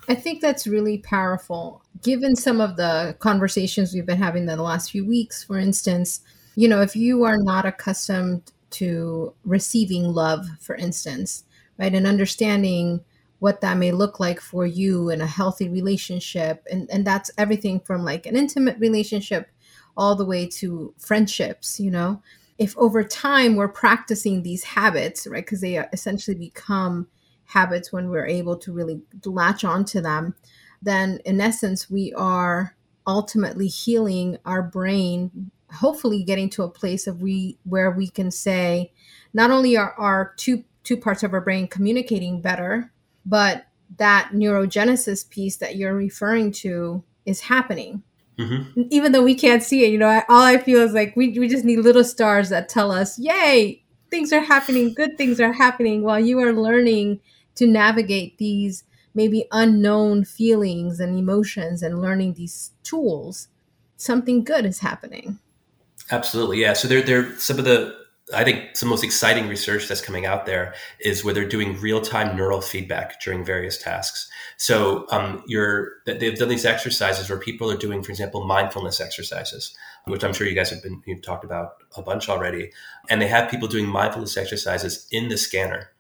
I 0.09 0.15
think 0.15 0.41
that's 0.41 0.67
really 0.67 0.99
powerful. 0.99 1.83
Given 2.03 2.35
some 2.35 2.61
of 2.61 2.77
the 2.77 3.15
conversations 3.21 3.95
we've 3.95 4.07
been 4.07 4.19
having 4.19 4.43
in 4.43 4.57
the 4.57 4.63
last 4.63 4.91
few 4.91 5.07
weeks, 5.07 5.45
for 5.45 5.59
instance, 5.59 6.21
you 6.55 6.69
know, 6.69 6.81
if 6.81 6.95
you 6.97 7.25
are 7.25 7.39
not 7.39 7.65
accustomed 7.67 8.53
to 8.71 9.35
receiving 9.45 10.05
love, 10.05 10.47
for 10.61 10.75
instance, 10.77 11.45
right, 11.79 11.95
and 11.95 12.07
understanding 12.07 13.01
what 13.43 13.61
that 13.61 13.77
may 13.77 13.91
look 13.91 14.21
like 14.21 14.41
for 14.41 14.65
you 14.65 15.11
in 15.11 15.21
a 15.21 15.27
healthy 15.27 15.69
relationship 15.69 16.65
and 16.71 16.89
and 16.93 17.05
that's 17.05 17.29
everything 17.37 17.81
from 17.81 18.05
like 18.05 18.25
an 18.25 18.37
intimate 18.37 18.79
relationship 18.79 19.51
all 19.97 20.15
the 20.15 20.25
way 20.25 20.47
to 20.47 20.95
friendships 20.97 21.81
you 21.81 21.91
know 21.91 22.23
if 22.59 22.79
over 22.79 23.03
time 23.03 23.57
we're 23.57 23.67
practicing 23.67 24.45
these 24.45 24.63
habits 24.63 25.27
right 25.27 25.45
because 25.45 25.61
they 25.61 25.77
uh, 25.77 25.87
essentially 25.93 26.37
become 26.37 27.09
habits 27.47 27.93
when 27.93 28.09
we're 28.09 28.27
able 28.27 28.57
to 28.57 28.73
really 28.73 29.03
latch 29.25 29.65
onto 29.65 30.01
them 30.01 30.37
then 30.81 31.19
in 31.25 31.41
essence 31.41 31.91
we 31.91 32.13
are 32.13 32.77
ultimately 33.09 33.67
healing 33.67 34.39
our 34.45 34.63
brain 34.63 35.51
hopefully 35.73 36.23
getting 36.23 36.51
to 36.51 36.63
a 36.63 36.71
place 36.71 37.07
of 37.07 37.23
we 37.23 37.59
where 37.65 37.91
we 37.91 38.09
can 38.09 38.31
say 38.31 38.93
not 39.33 39.51
only 39.51 39.77
are 39.77 39.95
our 39.95 40.35
two 40.37 40.65
two 40.85 40.97
parts 40.97 41.23
of 41.23 41.33
our 41.33 41.41
brain 41.41 41.69
communicating 41.69 42.41
better, 42.41 42.93
but 43.25 43.67
that 43.99 44.31
neurogenesis 44.33 45.29
piece 45.29 45.57
that 45.59 45.77
you're 45.77 45.95
referring 45.95 46.51
to 46.51 47.03
is 47.25 47.41
happening. 47.41 48.03
Mm-hmm. 48.39 48.83
Even 48.91 49.13
though 49.13 49.23
we 49.23 49.35
can't 49.35 49.63
see 49.63 49.85
it, 49.85 49.93
you 49.93 49.99
know, 49.99 50.09
I, 50.09 50.25
all 50.29 50.43
I 50.43 50.59
feel 50.59 50.81
is 50.81 50.93
like 50.93 51.15
we, 51.15 51.39
we 51.39 51.49
just 51.49 51.65
need 51.65 51.79
little 51.79 52.03
stars 52.03 52.49
that 52.49 52.69
tell 52.69 52.91
us, 52.91 53.19
yay, 53.19 53.85
things 54.11 54.33
are 54.33 54.41
happening, 54.41 54.95
good 54.95 55.17
things 55.19 55.41
are 55.41 55.53
happening 55.53 56.03
while 56.03 56.19
you 56.19 56.41
are 56.41 56.53
learning 56.53 57.21
to 57.57 57.67
navigate 57.67 58.39
these 58.39 58.85
maybe 59.15 59.47
unknown 59.53 60.25
feelings 60.25 60.99
and 60.99 61.19
emotions 61.19 61.83
and 61.83 62.01
learning 62.01 62.35
these 62.35 62.73
tools. 62.83 63.49
Something 63.97 64.43
good 64.43 64.65
is 64.65 64.81
happening. 64.81 65.39
Absolutely. 66.13 66.61
Yeah. 66.61 66.75
So 66.75 66.87
they're 66.89 67.03
they're 67.03 67.37
some 67.39 67.59
of 67.59 67.65
the 67.65 67.97
I 68.35 68.45
think 68.45 68.77
some 68.77 68.89
most 68.89 69.03
exciting 69.03 69.49
research 69.49 69.89
that's 69.89 70.01
coming 70.01 70.27
out 70.27 70.47
there 70.47 70.75
is 71.01 71.25
where 71.25 71.35
they're 71.35 71.49
doing 71.49 71.81
real 71.81 72.01
time 72.01 72.37
neural 72.37 72.61
feedback 72.61 73.21
during 73.21 73.45
various 73.45 73.79
tasks. 73.79 74.31
So 74.59 75.07
um, 75.11 75.43
you're 75.47 75.95
they've 76.07 76.37
done 76.39 76.49
these 76.49 76.67
exercises 76.67 77.29
where 77.31 77.39
people 77.39 77.71
are 77.71 77.79
doing, 77.79 78.03
for 78.03 78.11
example, 78.11 78.47
mindfulness 78.47 79.01
exercises, 79.01 79.75
which 80.05 80.23
I'm 80.23 80.35
sure 80.35 80.47
you 80.47 80.55
guys 80.55 80.71
have 80.71 80.83
been 80.83 81.03
you've 81.07 81.23
talked 81.23 81.45
about 81.45 81.77
a 81.97 82.03
bunch 82.03 82.29
already, 82.29 82.73
and 83.09 83.21
they 83.21 83.29
have 83.29 83.51
people 83.51 83.67
doing 83.67 83.87
mindfulness 83.87 84.37
exercises 84.37 85.07
in 85.11 85.29
the 85.29 85.39
scanner. 85.39 85.91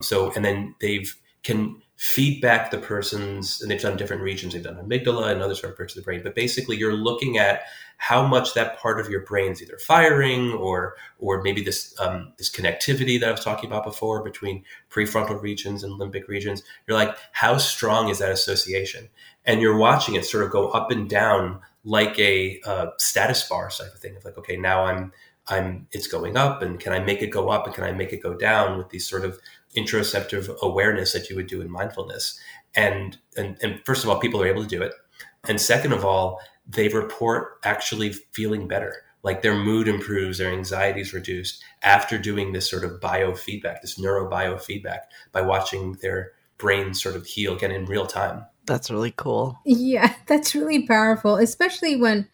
So 0.00 0.32
and 0.32 0.44
then 0.44 0.74
they've 0.80 1.14
can 1.42 1.82
feedback 1.98 2.70
the 2.70 2.78
person's 2.78 3.60
and 3.60 3.70
they've 3.70 3.82
done 3.82 3.96
different 3.96 4.22
regions 4.22 4.52
they've 4.52 4.62
done 4.62 4.76
amygdala 4.76 5.32
and 5.32 5.42
other 5.42 5.54
sort 5.54 5.72
of 5.72 5.76
parts 5.76 5.94
of 5.94 6.00
the 6.00 6.04
brain 6.04 6.20
but 6.22 6.34
basically 6.34 6.76
you're 6.76 6.94
looking 6.94 7.38
at 7.38 7.62
how 7.98 8.24
much 8.24 8.54
that 8.54 8.78
part 8.78 9.00
of 9.00 9.10
your 9.10 9.20
brain 9.22 9.50
is 9.52 9.60
either 9.60 9.76
firing 9.76 10.52
or 10.52 10.94
or 11.18 11.42
maybe 11.42 11.62
this 11.62 11.98
um, 12.00 12.32
this 12.38 12.48
connectivity 12.48 13.18
that 13.18 13.28
I 13.28 13.32
was 13.32 13.44
talking 13.44 13.68
about 13.68 13.84
before 13.84 14.22
between 14.22 14.64
prefrontal 14.88 15.42
regions 15.42 15.82
and 15.82 16.00
limbic 16.00 16.28
regions. 16.28 16.62
You're 16.86 16.96
like, 16.96 17.16
how 17.32 17.58
strong 17.58 18.08
is 18.08 18.20
that 18.20 18.30
association? 18.30 19.08
And 19.44 19.60
you're 19.60 19.76
watching 19.76 20.14
it 20.14 20.24
sort 20.24 20.44
of 20.44 20.50
go 20.50 20.68
up 20.70 20.92
and 20.92 21.10
down 21.10 21.60
like 21.84 22.16
a 22.18 22.60
uh, 22.64 22.86
status 22.98 23.48
bar 23.48 23.68
type 23.68 23.92
of 23.92 23.98
thing. 23.98 24.14
It's 24.14 24.24
like, 24.24 24.38
okay, 24.38 24.56
now 24.56 24.84
I'm 24.84 25.12
I'm 25.48 25.88
it's 25.90 26.06
going 26.06 26.36
up, 26.36 26.62
and 26.62 26.78
can 26.78 26.92
I 26.92 27.00
make 27.00 27.20
it 27.20 27.28
go 27.28 27.48
up, 27.48 27.66
and 27.66 27.74
can 27.74 27.82
I 27.82 27.90
make 27.90 28.12
it 28.12 28.22
go 28.22 28.34
down 28.34 28.78
with 28.78 28.90
these 28.90 29.08
sort 29.08 29.24
of 29.24 29.40
interoceptive 29.76 30.56
awareness 30.60 31.12
that 31.12 31.28
you 31.28 31.36
would 31.36 31.46
do 31.46 31.60
in 31.60 31.70
mindfulness. 31.70 32.38
And, 32.74 33.18
and 33.36 33.56
and 33.62 33.80
first 33.84 34.04
of 34.04 34.10
all, 34.10 34.20
people 34.20 34.42
are 34.42 34.46
able 34.46 34.62
to 34.62 34.68
do 34.68 34.82
it. 34.82 34.92
And 35.48 35.60
second 35.60 35.92
of 35.92 36.04
all, 36.04 36.40
they 36.66 36.88
report 36.88 37.58
actually 37.64 38.12
feeling 38.12 38.68
better 38.68 39.02
like 39.22 39.42
their 39.42 39.56
mood 39.56 39.88
improves 39.88 40.38
their 40.38 40.52
anxiety 40.52 41.00
is 41.00 41.12
reduced 41.12 41.62
after 41.82 42.18
doing 42.18 42.52
this 42.52 42.70
sort 42.70 42.84
of 42.84 43.00
biofeedback 43.00 43.80
this 43.80 43.98
neurobiofeedback 43.98 45.00
by 45.32 45.40
watching 45.40 45.94
their 46.02 46.32
brain 46.56 46.94
sort 46.94 47.16
of 47.16 47.26
heal 47.26 47.54
again 47.54 47.70
in 47.70 47.84
real 47.86 48.06
time 48.06 48.44
that's 48.66 48.90
really 48.90 49.12
cool 49.16 49.58
yeah 49.64 50.14
that's 50.26 50.54
really 50.54 50.86
powerful 50.86 51.36
especially 51.36 51.96
when 51.96 52.28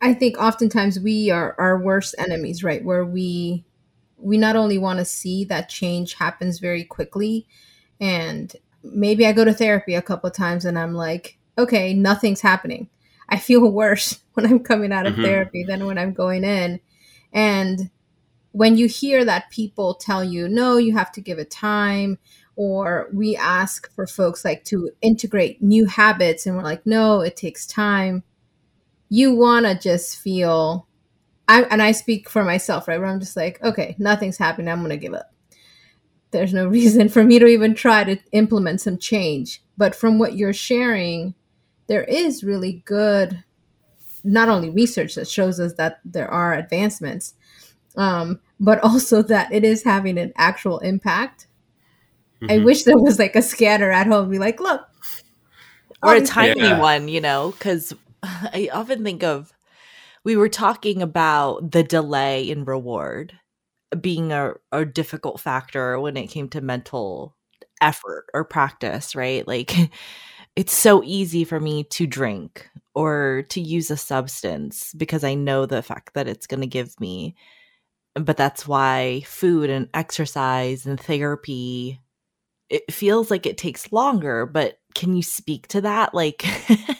i 0.00 0.14
think 0.14 0.38
oftentimes 0.38 0.98
we 0.98 1.30
are 1.30 1.54
our 1.58 1.78
worst 1.78 2.14
enemies 2.18 2.64
right 2.64 2.84
where 2.84 3.04
we 3.04 3.64
we 4.20 4.38
not 4.38 4.56
only 4.56 4.78
want 4.78 4.98
to 4.98 5.04
see 5.04 5.44
that 5.44 5.68
change 5.68 6.14
happens 6.14 6.58
very 6.58 6.84
quickly 6.84 7.46
and 8.00 8.56
maybe 8.82 9.26
i 9.26 9.32
go 9.32 9.44
to 9.44 9.52
therapy 9.52 9.94
a 9.94 10.02
couple 10.02 10.30
times 10.30 10.64
and 10.64 10.78
i'm 10.78 10.94
like 10.94 11.38
okay 11.58 11.92
nothing's 11.94 12.40
happening 12.40 12.88
I 13.30 13.38
feel 13.38 13.70
worse 13.72 14.20
when 14.34 14.46
I'm 14.46 14.60
coming 14.60 14.92
out 14.92 15.06
of 15.06 15.14
mm-hmm. 15.14 15.24
therapy 15.24 15.64
than 15.64 15.86
when 15.86 15.98
I'm 15.98 16.12
going 16.12 16.44
in. 16.44 16.80
And 17.32 17.90
when 18.52 18.76
you 18.76 18.88
hear 18.88 19.24
that 19.24 19.50
people 19.50 19.94
tell 19.94 20.24
you, 20.24 20.48
no, 20.48 20.76
you 20.76 20.96
have 20.96 21.12
to 21.12 21.20
give 21.20 21.38
it 21.38 21.50
time, 21.50 22.18
or 22.56 23.08
we 23.12 23.36
ask 23.36 23.92
for 23.94 24.06
folks 24.06 24.44
like 24.44 24.64
to 24.64 24.90
integrate 25.00 25.62
new 25.62 25.86
habits, 25.86 26.46
and 26.46 26.56
we're 26.56 26.64
like, 26.64 26.84
no, 26.84 27.20
it 27.20 27.36
takes 27.36 27.66
time. 27.66 28.24
You 29.08 29.34
want 29.34 29.66
to 29.66 29.78
just 29.78 30.18
feel, 30.18 30.88
I, 31.50 31.62
and 31.62 31.82
I 31.82 31.92
speak 31.92 32.28
for 32.28 32.44
myself, 32.44 32.86
right? 32.86 32.98
Where 32.98 33.08
I'm 33.08 33.18
just 33.18 33.36
like, 33.36 33.62
okay, 33.62 33.96
nothing's 33.98 34.38
happening. 34.38 34.68
I'm 34.68 34.78
going 34.78 34.90
to 34.90 34.96
give 34.96 35.14
up. 35.14 35.34
There's 36.30 36.54
no 36.54 36.66
reason 36.78 37.08
for 37.08 37.24
me 37.24 37.40
to 37.40 37.46
even 37.46 37.74
try 37.74 38.04
to 38.04 38.16
implement 38.32 38.80
some 38.80 38.98
change. 38.98 39.60
But 39.76 39.96
from 39.96 40.18
what 40.18 40.36
you're 40.36 40.52
sharing, 40.52 41.34
there 41.88 42.04
is 42.04 42.44
really 42.44 42.82
good 42.84 43.42
not 44.22 44.48
only 44.48 44.70
research 44.70 45.16
that 45.16 45.26
shows 45.26 45.58
us 45.58 45.72
that 45.74 45.98
there 46.04 46.30
are 46.30 46.54
advancements 46.54 47.34
um, 47.96 48.38
but 48.60 48.78
also 48.84 49.22
that 49.22 49.52
it 49.52 49.64
is 49.64 49.82
having 49.82 50.18
an 50.18 50.32
actual 50.36 50.78
impact 50.80 51.48
mm-hmm. 52.40 52.52
i 52.52 52.58
wish 52.64 52.84
there 52.84 52.98
was 52.98 53.18
like 53.18 53.34
a 53.34 53.42
scanner 53.42 53.90
at 53.90 54.06
home 54.06 54.30
be 54.30 54.38
like 54.38 54.60
look 54.60 54.82
or 56.02 56.14
a 56.14 56.20
tiny 56.20 56.60
yeah. 56.60 56.78
one 56.78 57.08
you 57.08 57.20
know 57.20 57.50
because 57.52 57.92
i 58.22 58.68
often 58.72 59.02
think 59.02 59.22
of 59.22 59.52
we 60.24 60.36
were 60.36 60.48
talking 60.48 61.02
about 61.02 61.70
the 61.72 61.82
delay 61.82 62.48
in 62.48 62.64
reward 62.64 63.32
being 64.00 64.32
a, 64.32 64.54
a 64.72 64.84
difficult 64.84 65.40
factor 65.40 65.98
when 65.98 66.16
it 66.16 66.28
came 66.28 66.48
to 66.48 66.60
mental 66.60 67.36
effort 67.80 68.26
or 68.34 68.44
practice 68.44 69.14
right 69.16 69.48
like 69.48 69.72
it's 70.56 70.74
so 70.74 71.02
easy 71.04 71.44
for 71.44 71.60
me 71.60 71.84
to 71.84 72.06
drink 72.06 72.68
or 72.94 73.44
to 73.48 73.60
use 73.60 73.90
a 73.90 73.96
substance 73.96 74.92
because 74.94 75.24
I 75.24 75.34
know 75.34 75.66
the 75.66 75.78
effect 75.78 76.14
that 76.14 76.28
it's 76.28 76.46
going 76.46 76.60
to 76.60 76.66
give 76.66 76.98
me. 77.00 77.36
But 78.14 78.36
that's 78.36 78.66
why 78.66 79.22
food 79.26 79.70
and 79.70 79.88
exercise 79.94 80.86
and 80.86 81.00
therapy 81.00 82.00
it 82.70 82.92
feels 82.92 83.30
like 83.30 83.46
it 83.46 83.58
takes 83.58 83.92
longer, 83.92 84.46
but 84.46 84.78
can 84.94 85.16
you 85.16 85.22
speak 85.22 85.68
to 85.68 85.80
that? 85.82 86.14
Like 86.14 86.44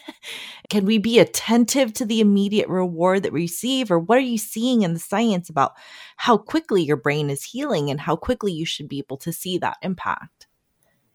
can 0.71 0.87
we 0.87 0.99
be 0.99 1.19
attentive 1.19 1.93
to 1.93 2.07
the 2.07 2.21
immediate 2.21 2.69
reward 2.69 3.25
that 3.25 3.33
we 3.33 3.43
receive 3.43 3.91
or 3.91 3.99
what 3.99 4.17
are 4.17 4.23
you 4.23 4.39
seeing 4.39 4.83
in 4.83 4.95
the 4.95 5.01
science 5.01 5.51
about 5.51 5.73
how 6.17 6.39
quickly 6.39 6.83
your 6.83 6.97
brain 6.97 7.29
is 7.29 7.43
healing 7.43 7.91
and 7.91 8.01
how 8.01 8.17
quickly 8.17 8.53
you 8.53 8.65
should 8.65 8.89
be 8.89 8.99
able 8.99 9.17
to 9.19 9.33
see 9.33 9.59
that 9.59 9.77
impact? 9.83 10.47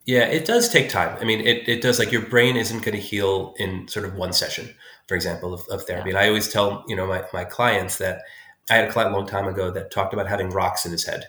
Yeah, 0.06 0.26
it 0.26 0.46
does 0.46 0.70
take 0.70 0.90
time. 0.90 1.18
I 1.20 1.24
mean, 1.24 1.40
it, 1.40 1.68
it 1.68 1.82
does 1.82 1.98
like 1.98 2.12
your 2.12 2.22
brain 2.22 2.58
isn't 2.58 2.84
going 2.84 2.96
to 2.96 3.02
heal 3.02 3.56
in 3.58 3.88
sort 3.88 4.06
of 4.06 4.14
one 4.14 4.34
session, 4.34 4.76
for 5.08 5.16
example, 5.16 5.54
of, 5.54 5.66
of 5.70 5.84
therapy. 5.86 6.12
Yeah. 6.12 6.18
And 6.18 6.26
I 6.26 6.28
always 6.28 6.52
tell, 6.52 6.84
you 6.88 6.96
know, 6.96 7.08
my, 7.08 7.24
my 7.34 7.44
clients 7.44 7.98
that 7.98 8.22
I 8.70 8.76
had 8.76 8.90
a 8.90 8.92
client 8.92 9.14
a 9.14 9.18
long 9.18 9.26
time 9.26 9.48
ago 9.48 9.72
that 9.72 9.90
talked 9.90 10.14
about 10.14 10.28
having 10.28 10.50
rocks 10.50 10.86
in 10.86 10.92
his 10.92 11.06
head. 11.06 11.26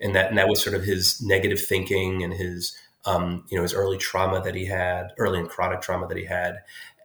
And 0.00 0.16
that, 0.16 0.30
and 0.30 0.38
that 0.38 0.48
was 0.48 0.62
sort 0.62 0.74
of 0.74 0.82
his 0.82 1.22
negative 1.22 1.60
thinking 1.60 2.24
and 2.24 2.32
his, 2.32 2.76
um, 3.04 3.44
you 3.48 3.56
know, 3.56 3.62
his 3.62 3.74
early 3.74 3.98
trauma 3.98 4.42
that 4.42 4.54
he 4.54 4.66
had, 4.66 5.12
early 5.18 5.38
and 5.38 5.48
chronic 5.48 5.80
trauma 5.80 6.08
that 6.08 6.16
he 6.16 6.24
had. 6.24 6.56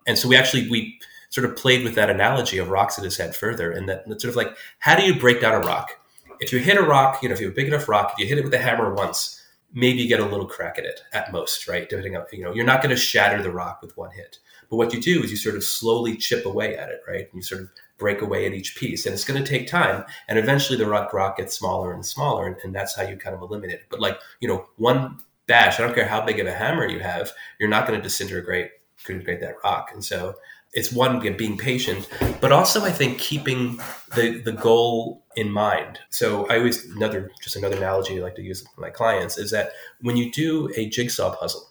And 0.07 0.17
so 0.17 0.27
we 0.27 0.35
actually, 0.35 0.69
we 0.69 0.99
sort 1.29 1.49
of 1.49 1.55
played 1.55 1.83
with 1.83 1.95
that 1.95 2.09
analogy 2.09 2.57
of 2.57 2.69
rocks 2.69 2.97
in 2.97 3.03
his 3.03 3.17
head 3.17 3.35
further. 3.35 3.71
And 3.71 3.87
that, 3.89 4.05
sort 4.07 4.25
of 4.25 4.35
like, 4.35 4.55
how 4.79 4.95
do 4.95 5.03
you 5.03 5.19
break 5.19 5.41
down 5.41 5.53
a 5.53 5.65
rock? 5.65 5.91
If 6.39 6.51
you 6.51 6.59
hit 6.59 6.77
a 6.77 6.83
rock, 6.83 7.21
you 7.21 7.29
know, 7.29 7.33
if 7.33 7.39
you 7.39 7.47
have 7.47 7.53
a 7.53 7.55
big 7.55 7.67
enough 7.67 7.87
rock, 7.87 8.13
if 8.13 8.19
you 8.19 8.25
hit 8.25 8.37
it 8.37 8.43
with 8.43 8.53
a 8.53 8.57
hammer 8.57 8.93
once, 8.93 9.41
maybe 9.73 9.99
you 9.99 10.07
get 10.07 10.19
a 10.19 10.25
little 10.25 10.47
crack 10.47 10.77
at 10.77 10.85
it 10.85 11.01
at 11.13 11.31
most, 11.31 11.67
right? 11.67 11.87
Depending 11.87 12.17
on, 12.17 12.25
you 12.31 12.43
know, 12.43 12.53
you're 12.53 12.65
not 12.65 12.81
going 12.81 12.89
to 12.93 13.01
shatter 13.01 13.41
the 13.41 13.51
rock 13.51 13.81
with 13.81 13.95
one 13.95 14.11
hit. 14.11 14.39
But 14.69 14.77
what 14.77 14.93
you 14.93 15.01
do 15.01 15.23
is 15.23 15.31
you 15.31 15.37
sort 15.37 15.55
of 15.55 15.63
slowly 15.63 16.17
chip 16.17 16.45
away 16.45 16.77
at 16.77 16.89
it, 16.89 17.01
right? 17.07 17.27
And 17.31 17.33
you 17.33 17.41
sort 17.41 17.61
of 17.61 17.69
break 17.97 18.21
away 18.21 18.45
at 18.45 18.53
each 18.53 18.75
piece. 18.75 19.05
And 19.05 19.13
it's 19.13 19.23
going 19.23 19.41
to 19.41 19.49
take 19.49 19.67
time. 19.67 20.03
And 20.27 20.39
eventually 20.39 20.77
the 20.77 20.87
rock 20.87 21.13
rock 21.13 21.37
gets 21.37 21.57
smaller 21.57 21.93
and 21.93 22.05
smaller. 22.05 22.47
And, 22.47 22.55
and 22.63 22.73
that's 22.73 22.95
how 22.95 23.03
you 23.03 23.15
kind 23.15 23.35
of 23.35 23.41
eliminate 23.41 23.75
it. 23.75 23.85
But 23.89 23.99
like, 23.99 24.19
you 24.39 24.47
know, 24.47 24.65
one 24.77 25.19
bash, 25.47 25.79
I 25.79 25.83
don't 25.83 25.93
care 25.93 26.07
how 26.07 26.25
big 26.25 26.39
of 26.39 26.47
a 26.47 26.53
hammer 26.53 26.87
you 26.87 26.99
have, 26.99 27.31
you're 27.59 27.69
not 27.69 27.87
going 27.87 27.99
to 27.99 28.03
disintegrate, 28.03 28.71
disintegrate 29.01 29.41
that 29.41 29.55
rock. 29.63 29.91
And 29.93 30.03
so 30.03 30.35
it's 30.73 30.91
one 30.91 31.19
being 31.35 31.57
patient, 31.57 32.07
but 32.39 32.51
also 32.51 32.83
I 32.83 32.91
think 32.91 33.17
keeping 33.17 33.77
the 34.15 34.41
the 34.43 34.53
goal 34.53 35.25
in 35.35 35.51
mind. 35.51 35.99
So 36.09 36.47
I 36.47 36.57
always 36.57 36.85
another 36.85 37.31
just 37.41 37.55
another 37.55 37.77
analogy 37.77 38.19
I 38.19 38.23
like 38.23 38.35
to 38.35 38.41
use 38.41 38.61
with 38.63 38.77
my 38.77 38.89
clients 38.89 39.37
is 39.37 39.51
that 39.51 39.71
when 40.01 40.17
you 40.17 40.31
do 40.31 40.69
a 40.77 40.89
jigsaw 40.89 41.35
puzzle, 41.35 41.69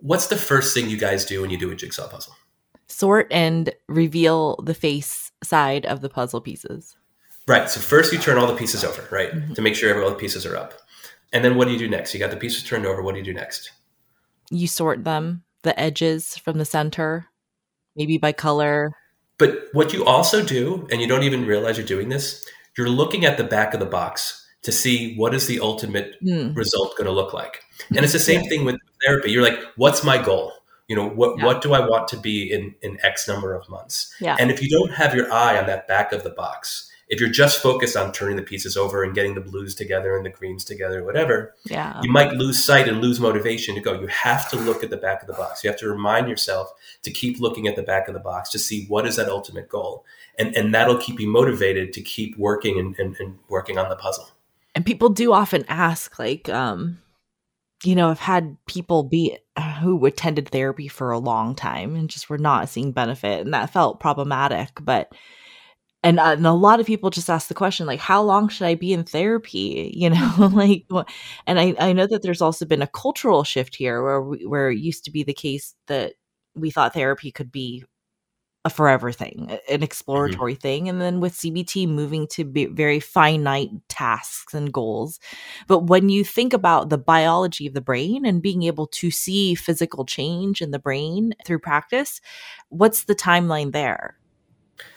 what's 0.00 0.26
the 0.26 0.36
first 0.36 0.74
thing 0.74 0.88
you 0.90 0.96
guys 0.96 1.24
do 1.24 1.40
when 1.40 1.50
you 1.50 1.58
do 1.58 1.70
a 1.70 1.76
jigsaw 1.76 2.08
puzzle? 2.08 2.34
Sort 2.88 3.28
and 3.30 3.72
reveal 3.88 4.56
the 4.64 4.74
face 4.74 5.30
side 5.44 5.86
of 5.86 6.00
the 6.00 6.08
puzzle 6.08 6.40
pieces. 6.40 6.96
Right. 7.46 7.70
So 7.70 7.80
first 7.80 8.12
you 8.12 8.18
turn 8.18 8.36
all 8.36 8.46
the 8.46 8.56
pieces 8.56 8.84
over, 8.84 9.08
right, 9.10 9.32
mm-hmm. 9.32 9.54
to 9.54 9.62
make 9.62 9.74
sure 9.74 9.90
every, 9.90 10.02
all 10.02 10.10
the 10.10 10.16
pieces 10.16 10.44
are 10.44 10.56
up. 10.56 10.74
And 11.32 11.44
then 11.44 11.56
what 11.56 11.66
do 11.66 11.72
you 11.72 11.78
do 11.78 11.88
next? 11.88 12.12
You 12.12 12.20
got 12.20 12.30
the 12.30 12.36
pieces 12.36 12.64
turned 12.64 12.86
over. 12.86 13.02
What 13.02 13.12
do 13.12 13.18
you 13.18 13.24
do 13.24 13.34
next? 13.34 13.70
You 14.50 14.66
sort 14.66 15.04
them, 15.04 15.44
the 15.62 15.78
edges 15.78 16.36
from 16.36 16.58
the 16.58 16.64
center 16.64 17.26
maybe 17.96 18.18
by 18.18 18.32
color. 18.32 18.92
But 19.38 19.68
what 19.72 19.92
you 19.92 20.04
also 20.04 20.44
do, 20.44 20.86
and 20.90 21.00
you 21.00 21.06
don't 21.06 21.22
even 21.22 21.46
realize 21.46 21.76
you're 21.76 21.86
doing 21.86 22.08
this, 22.08 22.44
you're 22.76 22.88
looking 22.88 23.24
at 23.24 23.36
the 23.36 23.44
back 23.44 23.74
of 23.74 23.80
the 23.80 23.86
box 23.86 24.46
to 24.62 24.72
see 24.72 25.16
what 25.16 25.34
is 25.34 25.46
the 25.46 25.60
ultimate 25.60 26.22
mm. 26.22 26.54
result 26.54 26.96
going 26.96 27.06
to 27.06 27.12
look 27.12 27.32
like. 27.32 27.62
And 27.88 28.00
it's 28.00 28.12
the 28.12 28.18
same 28.18 28.42
yeah. 28.42 28.48
thing 28.48 28.64
with 28.64 28.76
therapy. 29.04 29.30
You're 29.30 29.42
like, 29.42 29.60
what's 29.76 30.04
my 30.04 30.22
goal? 30.22 30.52
You 30.88 30.96
know, 30.96 31.08
what 31.08 31.38
yeah. 31.38 31.46
what 31.46 31.62
do 31.62 31.72
I 31.72 31.80
want 31.80 32.08
to 32.08 32.16
be 32.16 32.52
in 32.52 32.74
in 32.82 32.98
X 33.04 33.28
number 33.28 33.54
of 33.54 33.68
months? 33.68 34.12
Yeah. 34.20 34.36
And 34.38 34.50
if 34.50 34.60
you 34.60 34.68
don't 34.68 34.92
have 34.92 35.14
your 35.14 35.32
eye 35.32 35.56
on 35.56 35.66
that 35.66 35.86
back 35.86 36.12
of 36.12 36.24
the 36.24 36.30
box, 36.30 36.89
if 37.10 37.20
you're 37.20 37.28
just 37.28 37.60
focused 37.60 37.96
on 37.96 38.12
turning 38.12 38.36
the 38.36 38.42
pieces 38.42 38.76
over 38.76 39.02
and 39.02 39.16
getting 39.16 39.34
the 39.34 39.40
blues 39.40 39.74
together 39.74 40.16
and 40.16 40.24
the 40.24 40.30
greens 40.30 40.64
together, 40.64 41.04
whatever, 41.04 41.56
yeah. 41.64 42.00
you 42.02 42.10
might 42.10 42.32
lose 42.34 42.62
sight 42.62 42.86
and 42.86 43.00
lose 43.00 43.18
motivation 43.18 43.74
to 43.74 43.80
go. 43.80 44.00
You 44.00 44.06
have 44.06 44.48
to 44.50 44.56
look 44.56 44.84
at 44.84 44.90
the 44.90 44.96
back 44.96 45.20
of 45.20 45.26
the 45.26 45.34
box. 45.34 45.64
You 45.64 45.70
have 45.70 45.78
to 45.80 45.88
remind 45.88 46.28
yourself 46.28 46.72
to 47.02 47.10
keep 47.10 47.40
looking 47.40 47.66
at 47.66 47.74
the 47.74 47.82
back 47.82 48.06
of 48.06 48.14
the 48.14 48.20
box 48.20 48.48
to 48.50 48.60
see 48.60 48.86
what 48.86 49.06
is 49.06 49.16
that 49.16 49.28
ultimate 49.28 49.68
goal. 49.68 50.04
And, 50.38 50.54
and 50.54 50.72
that'll 50.72 50.98
keep 50.98 51.18
you 51.18 51.26
motivated 51.28 51.92
to 51.94 52.00
keep 52.00 52.38
working 52.38 52.78
and, 52.78 52.96
and, 52.96 53.16
and 53.18 53.38
working 53.48 53.76
on 53.76 53.88
the 53.88 53.96
puzzle. 53.96 54.30
And 54.76 54.86
people 54.86 55.08
do 55.08 55.32
often 55.32 55.64
ask, 55.66 56.16
like, 56.16 56.48
um, 56.48 57.00
you 57.82 57.96
know, 57.96 58.10
I've 58.10 58.20
had 58.20 58.56
people 58.66 59.02
be 59.02 59.36
uh, 59.56 59.80
who 59.80 60.06
attended 60.06 60.48
therapy 60.48 60.86
for 60.86 61.10
a 61.10 61.18
long 61.18 61.56
time 61.56 61.96
and 61.96 62.08
just 62.08 62.30
were 62.30 62.38
not 62.38 62.68
seeing 62.68 62.92
benefit, 62.92 63.40
and 63.40 63.52
that 63.52 63.72
felt 63.72 63.98
problematic. 63.98 64.70
But 64.80 65.12
and, 66.02 66.18
uh, 66.18 66.32
and 66.36 66.46
a 66.46 66.52
lot 66.52 66.80
of 66.80 66.86
people 66.86 67.10
just 67.10 67.28
ask 67.30 67.48
the 67.48 67.54
question 67.54 67.86
like 67.86 68.00
how 68.00 68.22
long 68.22 68.48
should 68.48 68.66
i 68.66 68.74
be 68.74 68.92
in 68.92 69.04
therapy? 69.04 69.92
You 70.00 70.10
know 70.10 70.50
like 70.54 70.86
and 71.46 71.60
I, 71.60 71.74
I 71.78 71.92
know 71.92 72.06
that 72.06 72.22
there's 72.22 72.42
also 72.42 72.64
been 72.64 72.82
a 72.82 72.86
cultural 72.86 73.44
shift 73.44 73.74
here 73.76 74.02
where 74.02 74.22
we, 74.22 74.46
where 74.46 74.70
it 74.70 74.78
used 74.78 75.04
to 75.04 75.10
be 75.10 75.22
the 75.22 75.34
case 75.34 75.74
that 75.88 76.14
we 76.54 76.70
thought 76.70 76.94
therapy 76.94 77.30
could 77.30 77.52
be 77.52 77.84
a 78.66 78.70
forever 78.70 79.10
thing 79.10 79.58
an 79.70 79.82
Mm-hmm. 80.16 80.40
exploratory 80.40 80.54
thing 80.54 80.88
and 80.88 81.00
then 81.00 81.18
with 81.20 81.32
cbt 81.34 81.88
moving 81.88 82.26
to 82.26 82.44
be 82.44 82.66
very 82.66 83.00
finite 83.00 83.70
tasks 83.88 84.52
and 84.52 84.70
goals. 84.72 85.18
But 85.66 85.84
when 85.86 86.10
you 86.10 86.24
think 86.24 86.52
about 86.52 86.90
the 86.90 86.98
biology 86.98 87.66
of 87.66 87.72
the 87.74 87.80
brain 87.80 88.26
and 88.26 88.42
being 88.42 88.64
able 88.64 88.86
to 88.88 89.10
see 89.10 89.54
physical 89.54 90.04
change 90.04 90.60
in 90.60 90.72
the 90.72 90.78
brain 90.78 91.32
through 91.46 91.60
practice 91.60 92.20
what's 92.68 93.04
the 93.04 93.14
timeline 93.14 93.72
there 93.72 94.19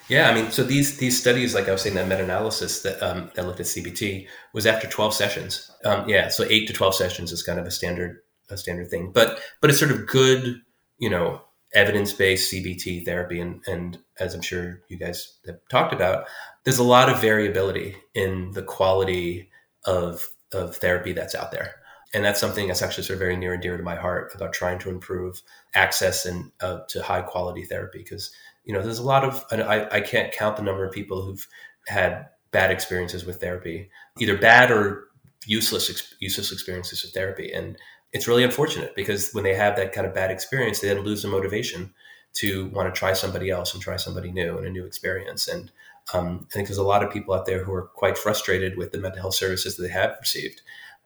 Yeah, 0.10 0.30
I 0.30 0.34
mean, 0.34 0.52
so 0.52 0.64
these 0.64 0.98
these 0.98 1.20
studies, 1.20 1.56
like 1.56 1.68
I 1.68 1.72
was 1.72 1.82
saying, 1.82 1.96
that 1.96 2.08
meta 2.08 2.24
analysis 2.24 2.82
that 2.82 3.02
um, 3.02 3.32
that 3.36 3.46
looked 3.46 3.60
at 3.60 3.66
CBT 3.68 4.28
was 4.54 4.66
after 4.66 4.88
twelve 4.88 5.14
sessions. 5.14 5.72
Um, 5.86 6.08
yeah, 6.08 6.28
so 6.28 6.46
eight 6.50 6.68
to 6.68 6.74
twelve 6.74 6.94
sessions 6.96 7.32
is 7.32 7.44
kind 7.44 7.60
of 7.60 7.66
a 7.66 7.72
standard 7.72 8.20
a 8.50 8.58
standard 8.58 8.90
thing, 8.90 9.12
but 9.14 9.40
but 9.62 9.70
it's 9.70 9.80
sort 9.80 9.92
of 9.92 10.06
good, 10.06 10.62
you 10.98 11.10
know, 11.10 11.42
evidence 11.74 12.12
based 12.12 12.54
CBT 12.54 13.06
therapy, 13.06 13.40
and 13.40 13.62
and 13.66 13.98
as 14.20 14.34
I'm 14.34 14.42
sure 14.42 14.82
you 14.90 14.98
guys 14.98 15.38
have 15.46 15.60
talked 15.70 15.94
about, 15.94 16.26
there's 16.64 16.80
a 16.80 16.84
lot 16.84 17.10
of 17.10 17.22
variability 17.22 17.96
in 18.14 18.52
the 18.52 18.64
quality 18.64 19.50
of 19.86 20.28
of 20.52 20.76
therapy 20.76 21.14
that's 21.14 21.36
out 21.36 21.52
there. 21.52 21.76
And 22.16 22.24
that's 22.24 22.40
something 22.40 22.68
that's 22.68 22.84
actually 22.84 23.06
sort 23.06 23.16
of 23.16 23.22
very 23.22 23.36
near 23.36 23.54
and 23.54 23.62
dear 23.64 23.76
to 23.76 23.82
my 23.82 23.96
heart 23.96 24.34
about 24.36 24.54
trying 24.54 24.78
to 24.80 24.90
improve 24.92 25.42
access 25.74 26.28
and 26.28 26.52
uh, 26.62 26.82
to 26.90 27.02
high 27.02 27.24
quality 27.24 27.66
therapy 27.66 28.00
because 28.00 28.32
you 28.66 28.74
know, 28.74 28.82
there's 28.82 29.00
a 29.00 29.04
lot 29.04 29.24
of, 29.24 29.46
I, 29.52 29.88
I 29.92 30.02
can't 30.02 30.32
count 30.32 30.58
the 30.58 30.64
number 30.64 30.86
of 30.86 30.94
people 30.94 31.22
who've 31.22 31.46
had 31.88 32.28
bad 32.52 32.72
experiences 32.72 33.26
with 33.26 33.42
therapy, 33.42 33.90
either 34.20 34.38
bad 34.38 34.72
or 34.72 35.08
useless, 35.46 36.14
useless 36.20 36.52
experiences 36.52 37.04
with 37.04 37.14
therapy. 37.14 37.52
And 37.52 37.78
it's 38.14 38.28
really 38.28 38.44
unfortunate 38.44 38.96
because 38.96 39.32
when 39.34 39.44
they 39.44 39.56
have 39.56 39.76
that 39.76 39.92
kind 39.92 40.08
of 40.08 40.14
bad 40.14 40.32
experience, 40.32 40.80
they 40.80 40.88
then 40.88 41.04
lose 41.04 41.24
the 41.24 41.28
motivation 41.28 41.94
to 42.36 42.68
want 42.70 42.94
to 42.94 42.98
try 42.98 43.14
somebody 43.14 43.50
else 43.50 43.74
and 43.74 43.84
try 43.84 43.96
somebody 43.96 44.32
new 44.32 44.58
and 44.58 44.66
a 44.66 44.70
new 44.70 44.86
experience. 44.86 45.48
And 45.48 45.72
um, 46.14 46.48
I 46.52 46.54
think 46.54 46.68
there's 46.68 46.78
a 46.78 46.84
lot 46.84 47.04
of 47.04 47.12
people 47.12 47.34
out 47.34 47.46
there 47.46 47.64
who 47.64 47.74
are 47.74 47.88
quite 47.96 48.18
frustrated 48.18 48.78
with 48.78 48.92
the 48.92 48.98
mental 48.98 49.22
health 49.22 49.36
services 49.36 49.76
that 49.76 49.84
they 49.84 49.90
have 49.90 50.16
received. 50.20 50.62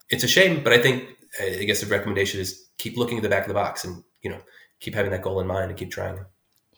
It's 0.10 0.24
a 0.24 0.28
shame, 0.28 0.64
but 0.64 0.74
I 0.74 0.82
think, 0.82 1.06
I 1.42 1.64
guess 1.64 1.82
the 1.82 1.88
recommendation 1.88 2.40
is 2.40 2.66
keep 2.78 2.98
looking 2.98 3.18
at 3.18 3.24
the 3.24 3.30
back 3.30 3.44
of 3.44 3.50
the 3.50 3.54
box 3.54 3.84
and, 3.84 4.04
you 4.22 4.30
know, 4.30 4.40
keep 4.80 4.96
having 4.96 5.12
that 5.12 5.22
goal 5.22 5.40
in 5.40 5.48
mind 5.48 5.70
and 5.70 5.78
keep 5.78 5.92
trying. 5.92 6.20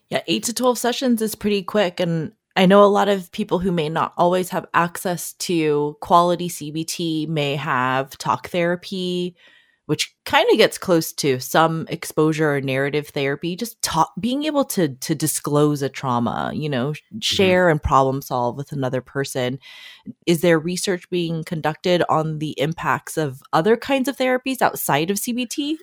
Yeah, 0.09 0.21
eight 0.27 0.43
to 0.43 0.53
12 0.53 0.77
sessions 0.77 1.21
is 1.21 1.35
pretty 1.35 1.63
quick. 1.63 1.99
And 1.99 2.33
I 2.55 2.65
know 2.65 2.83
a 2.83 2.85
lot 2.85 3.09
of 3.09 3.31
people 3.31 3.59
who 3.59 3.71
may 3.71 3.89
not 3.89 4.13
always 4.17 4.49
have 4.49 4.65
access 4.73 5.33
to 5.33 5.97
quality 6.01 6.49
CBT 6.49 7.27
may 7.27 7.55
have 7.55 8.17
talk 8.17 8.49
therapy, 8.49 9.35
which 9.85 10.15
kind 10.25 10.47
of 10.51 10.57
gets 10.57 10.77
close 10.77 11.13
to 11.13 11.39
some 11.39 11.85
exposure 11.89 12.55
or 12.55 12.61
narrative 12.61 13.07
therapy, 13.07 13.55
just 13.55 13.81
talk, 13.81 14.11
being 14.19 14.43
able 14.43 14.65
to, 14.65 14.89
to 14.89 15.15
disclose 15.15 15.81
a 15.81 15.89
trauma, 15.89 16.51
you 16.53 16.69
know, 16.69 16.93
share 17.21 17.65
mm-hmm. 17.65 17.71
and 17.71 17.83
problem 17.83 18.21
solve 18.21 18.57
with 18.57 18.71
another 18.71 19.01
person. 19.01 19.57
Is 20.25 20.41
there 20.41 20.59
research 20.59 21.09
being 21.09 21.43
conducted 21.43 22.03
on 22.09 22.39
the 22.39 22.59
impacts 22.59 23.17
of 23.17 23.41
other 23.53 23.77
kinds 23.77 24.07
of 24.07 24.17
therapies 24.17 24.61
outside 24.61 25.09
of 25.11 25.17
CBT? 25.17 25.77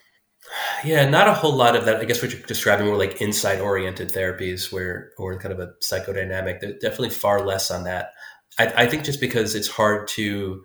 Yeah, 0.85 1.09
not 1.09 1.29
a 1.29 1.35
whole 1.35 1.55
lot 1.55 1.77
of 1.77 1.85
that. 1.87 1.97
I 1.97 2.05
guess 2.05 2.23
what 2.23 2.33
you're 2.33 2.43
describing 2.43 2.87
were 2.87 2.97
like 2.97 3.21
insight 3.21 3.61
oriented 3.61 4.11
therapies 4.11 4.73
where, 4.73 5.13
or 5.19 5.39
kind 5.39 5.53
of 5.53 5.61
a 5.61 5.73
psychodynamic, 5.83 6.61
There's 6.61 6.81
definitely 6.81 7.11
far 7.11 7.45
less 7.45 7.71
on 7.71 7.85
that. 7.85 8.13
I, 8.59 8.67
I, 8.77 8.87
think 8.87 9.05
just 9.05 9.21
because 9.21 9.55
it's 9.55 9.69
hard 9.69 10.09
to, 10.09 10.63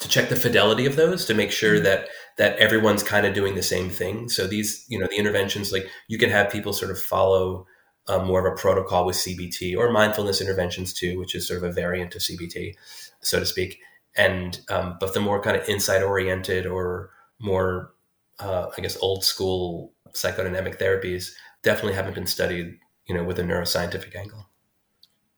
to 0.00 0.08
check 0.08 0.28
the 0.28 0.36
fidelity 0.36 0.86
of 0.86 0.96
those 0.96 1.26
to 1.26 1.34
make 1.34 1.52
sure 1.52 1.74
mm-hmm. 1.74 1.84
that, 1.84 2.08
that 2.36 2.56
everyone's 2.58 3.02
kind 3.02 3.26
of 3.26 3.34
doing 3.34 3.54
the 3.54 3.62
same 3.62 3.90
thing. 3.90 4.28
So 4.28 4.46
these, 4.46 4.84
you 4.88 4.98
know, 4.98 5.06
the 5.08 5.18
interventions, 5.18 5.72
like 5.72 5.88
you 6.08 6.18
can 6.18 6.30
have 6.30 6.50
people 6.50 6.72
sort 6.72 6.90
of 6.90 7.00
follow 7.00 7.66
um, 8.08 8.26
more 8.26 8.44
of 8.44 8.52
a 8.52 8.56
protocol 8.56 9.04
with 9.04 9.16
CBT 9.16 9.76
or 9.76 9.92
mindfulness 9.92 10.40
interventions 10.40 10.92
too, 10.92 11.18
which 11.18 11.34
is 11.34 11.46
sort 11.46 11.62
of 11.62 11.70
a 11.70 11.72
variant 11.72 12.14
of 12.14 12.22
CBT, 12.22 12.74
so 13.20 13.38
to 13.38 13.46
speak. 13.46 13.78
And, 14.16 14.60
um, 14.70 14.96
but 14.98 15.14
the 15.14 15.20
more 15.20 15.42
kind 15.42 15.56
of 15.56 15.68
insight 15.68 16.02
oriented 16.02 16.66
or 16.66 17.10
more 17.38 17.92
uh, 18.40 18.68
I 18.76 18.80
guess, 18.80 18.96
old 19.00 19.24
school 19.24 19.92
psychodynamic 20.12 20.78
therapies 20.78 21.32
definitely 21.62 21.94
haven't 21.94 22.14
been 22.14 22.26
studied, 22.26 22.78
you 23.06 23.14
know, 23.14 23.24
with 23.24 23.38
a 23.38 23.42
neuroscientific 23.42 24.14
angle. 24.16 24.48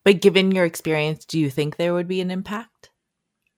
But 0.04 0.20
given 0.20 0.52
your 0.52 0.64
experience, 0.64 1.24
do 1.24 1.38
you 1.38 1.50
think 1.50 1.76
there 1.76 1.94
would 1.94 2.08
be 2.08 2.20
an 2.20 2.30
impact? 2.30 2.90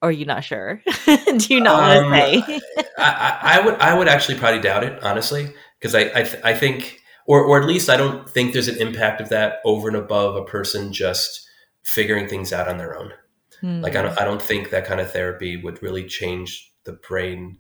Or 0.00 0.09
are 0.09 0.12
you 0.12 0.24
not 0.24 0.42
sure? 0.42 0.83
do 1.07 1.55
you 1.55 1.61
not 1.61 1.96
um, 1.96 2.11
want 2.11 2.14
to 2.14 2.42
say? 2.42 2.61
I, 2.98 3.38
I, 3.42 3.64
would, 3.64 3.74
I 3.76 3.94
would 3.96 4.09
actually 4.09 4.38
probably 4.38 4.61
doubt 4.61 4.83
it, 4.83 5.02
honestly, 5.02 5.52
because 5.78 5.94
I, 5.94 6.00
I, 6.00 6.22
th- 6.24 6.42
I 6.42 6.55
think, 6.55 7.00
or, 7.26 7.44
or 7.44 7.61
at 7.61 7.68
least 7.68 7.88
I 7.88 7.96
don't 7.96 8.28
think 8.28 8.52
there's 8.52 8.66
an 8.66 8.81
impact 8.81 9.20
of 9.20 9.28
that 9.28 9.59
over 9.64 9.87
and 9.87 9.96
above 9.96 10.35
a 10.35 10.44
person 10.44 10.92
just 10.92 11.48
figuring 11.85 12.26
things 12.26 12.52
out 12.52 12.66
on 12.66 12.78
their 12.78 12.98
own. 12.98 13.12
Hmm. 13.61 13.81
Like 13.81 13.94
I 13.94 14.02
don't, 14.02 14.20
I 14.20 14.24
don't 14.24 14.42
think 14.42 14.70
that 14.70 14.87
kind 14.87 15.00
of 15.00 15.12
therapy 15.12 15.57
would 15.57 15.81
really 15.83 16.07
change 16.07 16.72
the 16.85 16.92
brain 16.92 17.59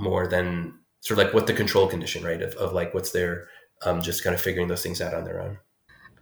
more 0.00 0.26
than 0.26 0.74
sort 1.08 1.18
of 1.18 1.24
like 1.24 1.34
what 1.34 1.46
the 1.46 1.54
control 1.54 1.88
condition, 1.88 2.22
right? 2.22 2.42
Of, 2.42 2.54
of 2.56 2.74
like 2.74 2.92
what's 2.92 3.12
there, 3.12 3.48
um, 3.82 4.02
just 4.02 4.22
kind 4.22 4.34
of 4.34 4.42
figuring 4.42 4.68
those 4.68 4.82
things 4.82 5.00
out 5.00 5.14
on 5.14 5.24
their 5.24 5.40
own. 5.40 5.58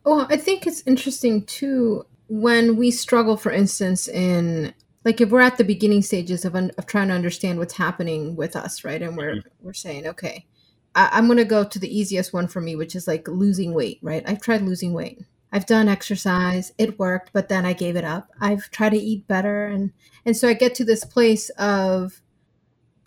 Well, 0.05 0.29
I 0.31 0.37
think 0.37 0.65
it's 0.65 0.85
interesting 0.87 1.45
too 1.45 2.07
when 2.29 2.77
we 2.77 2.93
struggle, 2.93 3.37
for 3.37 3.51
instance, 3.51 4.07
in 4.07 4.73
like 5.05 5.21
if 5.21 5.31
we're 5.31 5.41
at 5.41 5.59
the 5.59 5.65
beginning 5.65 6.03
stages 6.03 6.45
of, 6.45 6.55
un- 6.55 6.71
of 6.79 6.87
trying 6.87 7.09
to 7.09 7.15
understand 7.15 7.59
what's 7.59 7.75
happening 7.75 8.37
with 8.37 8.55
us, 8.55 8.85
right? 8.85 9.03
And 9.03 9.17
we're 9.17 9.37
mm-hmm. 9.37 9.49
we're 9.67 9.73
saying, 9.73 10.07
okay, 10.07 10.47
I- 10.95 11.11
I'm 11.13 11.27
going 11.27 11.39
to 11.39 11.45
go 11.45 11.65
to 11.65 11.79
the 11.81 11.99
easiest 11.99 12.33
one 12.33 12.47
for 12.47 12.61
me, 12.61 12.77
which 12.77 12.95
is 12.95 13.09
like 13.09 13.27
losing 13.27 13.75
weight, 13.75 13.99
right? 14.03 14.23
I've 14.25 14.41
tried 14.41 14.63
losing 14.63 14.93
weight. 14.93 15.21
I've 15.53 15.67
done 15.67 15.89
exercise, 15.89 16.73
it 16.79 16.99
worked, 16.99 17.31
but 17.33 17.49
then 17.49 17.67
I 17.67 17.73
gave 17.73 17.97
it 17.97 18.05
up. 18.05 18.29
I've 18.41 18.71
tried 18.71 18.91
to 18.91 18.99
eat 18.99 19.27
better, 19.27 19.67
and 19.67 19.93
and 20.25 20.37
so 20.37 20.49
I 20.49 20.55
get 20.55 20.77
to 20.77 20.85
this 20.85 21.05
place 21.05 21.51
of 21.51 22.21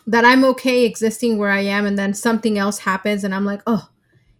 that 0.06 0.24
I'm 0.24 0.44
okay 0.44 0.84
existing 0.84 1.38
where 1.38 1.50
I 1.50 1.60
am 1.60 1.86
and 1.86 1.98
then 1.98 2.14
something 2.14 2.58
else 2.58 2.80
happens 2.80 3.24
and 3.24 3.34
I'm 3.34 3.44
like, 3.44 3.62
"Oh, 3.66 3.88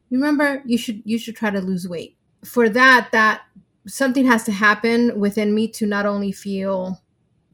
you 0.08 0.18
remember 0.18 0.62
you 0.66 0.78
should 0.78 1.02
you 1.04 1.18
should 1.18 1.36
try 1.36 1.50
to 1.50 1.60
lose 1.60 1.88
weight." 1.88 2.16
For 2.44 2.68
that 2.70 3.10
that 3.12 3.42
something 3.86 4.26
has 4.26 4.44
to 4.44 4.52
happen 4.52 5.18
within 5.18 5.54
me 5.54 5.68
to 5.68 5.86
not 5.86 6.06
only 6.06 6.32
feel 6.32 7.00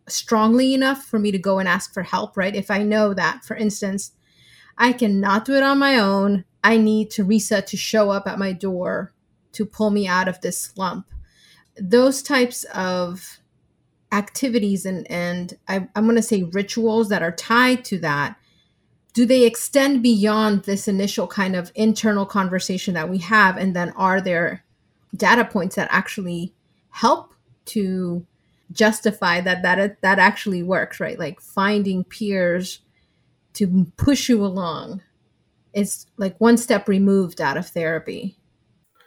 strongly 0.09 0.75
enough 0.75 1.05
for 1.05 1.19
me 1.19 1.31
to 1.33 1.39
go 1.39 1.59
and 1.59 1.69
ask 1.69 1.93
for 1.93 2.03
help, 2.03 2.37
right? 2.37 2.55
If 2.55 2.71
I 2.71 2.83
know 2.83 3.15
that, 3.15 3.45
for 3.45 3.57
instance, 3.57 4.13
I 4.79 4.93
cannot 4.93 5.45
do 5.45 5.55
it 5.55 5.63
on 5.63 5.79
my 5.79 5.99
own, 5.99 6.45
I 6.63 6.77
need 6.77 7.11
to 7.13 7.25
reset 7.25 7.67
to 7.69 7.77
show 7.77 8.11
up 8.11 8.27
at 8.27 8.39
my 8.39 8.53
door 8.53 9.15
to 9.53 9.65
pull 9.65 9.91
me 9.91 10.07
out 10.07 10.29
of 10.29 10.41
this 10.41 10.61
slump. 10.61 11.07
Those 11.81 12.23
types 12.23 12.65
of 12.75 13.41
activities 14.17 14.87
and 14.87 15.11
and 15.11 15.57
I, 15.69 15.89
i'm 15.95 16.05
going 16.05 16.17
to 16.17 16.23
say 16.23 16.43
rituals 16.45 17.09
that 17.11 17.23
are 17.23 17.33
tied 17.33 17.85
to 17.87 17.99
that 17.99 18.37
do 19.17 19.25
they 19.25 19.47
extend 19.47 20.03
beyond 20.03 20.65
this 20.65 20.87
initial 20.87 21.27
kind 21.27 21.57
of 21.57 21.73
internal 21.75 22.27
conversation 22.27 22.93
that 22.93 23.09
we 23.09 23.17
have? 23.17 23.57
And 23.57 23.75
then 23.75 23.89
are 23.97 24.21
there 24.21 24.63
data 25.17 25.47
points 25.47 25.77
that 25.77 25.89
actually 25.91 26.53
help 26.91 27.33
to 27.67 28.27
justify 28.73 29.41
that 29.41 29.63
that 29.63 30.03
that 30.03 30.19
actually 30.19 30.63
works 30.63 31.01
right? 31.01 31.19
Like 31.19 31.41
finding 31.41 32.05
peers 32.05 32.81
to 33.55 33.87
push 33.97 34.29
you 34.29 34.45
along 34.45 35.01
is 35.73 36.05
like 36.19 36.39
one 36.39 36.59
step 36.59 36.87
removed 36.87 37.41
out 37.41 37.57
of 37.57 37.67
therapy. 37.67 38.37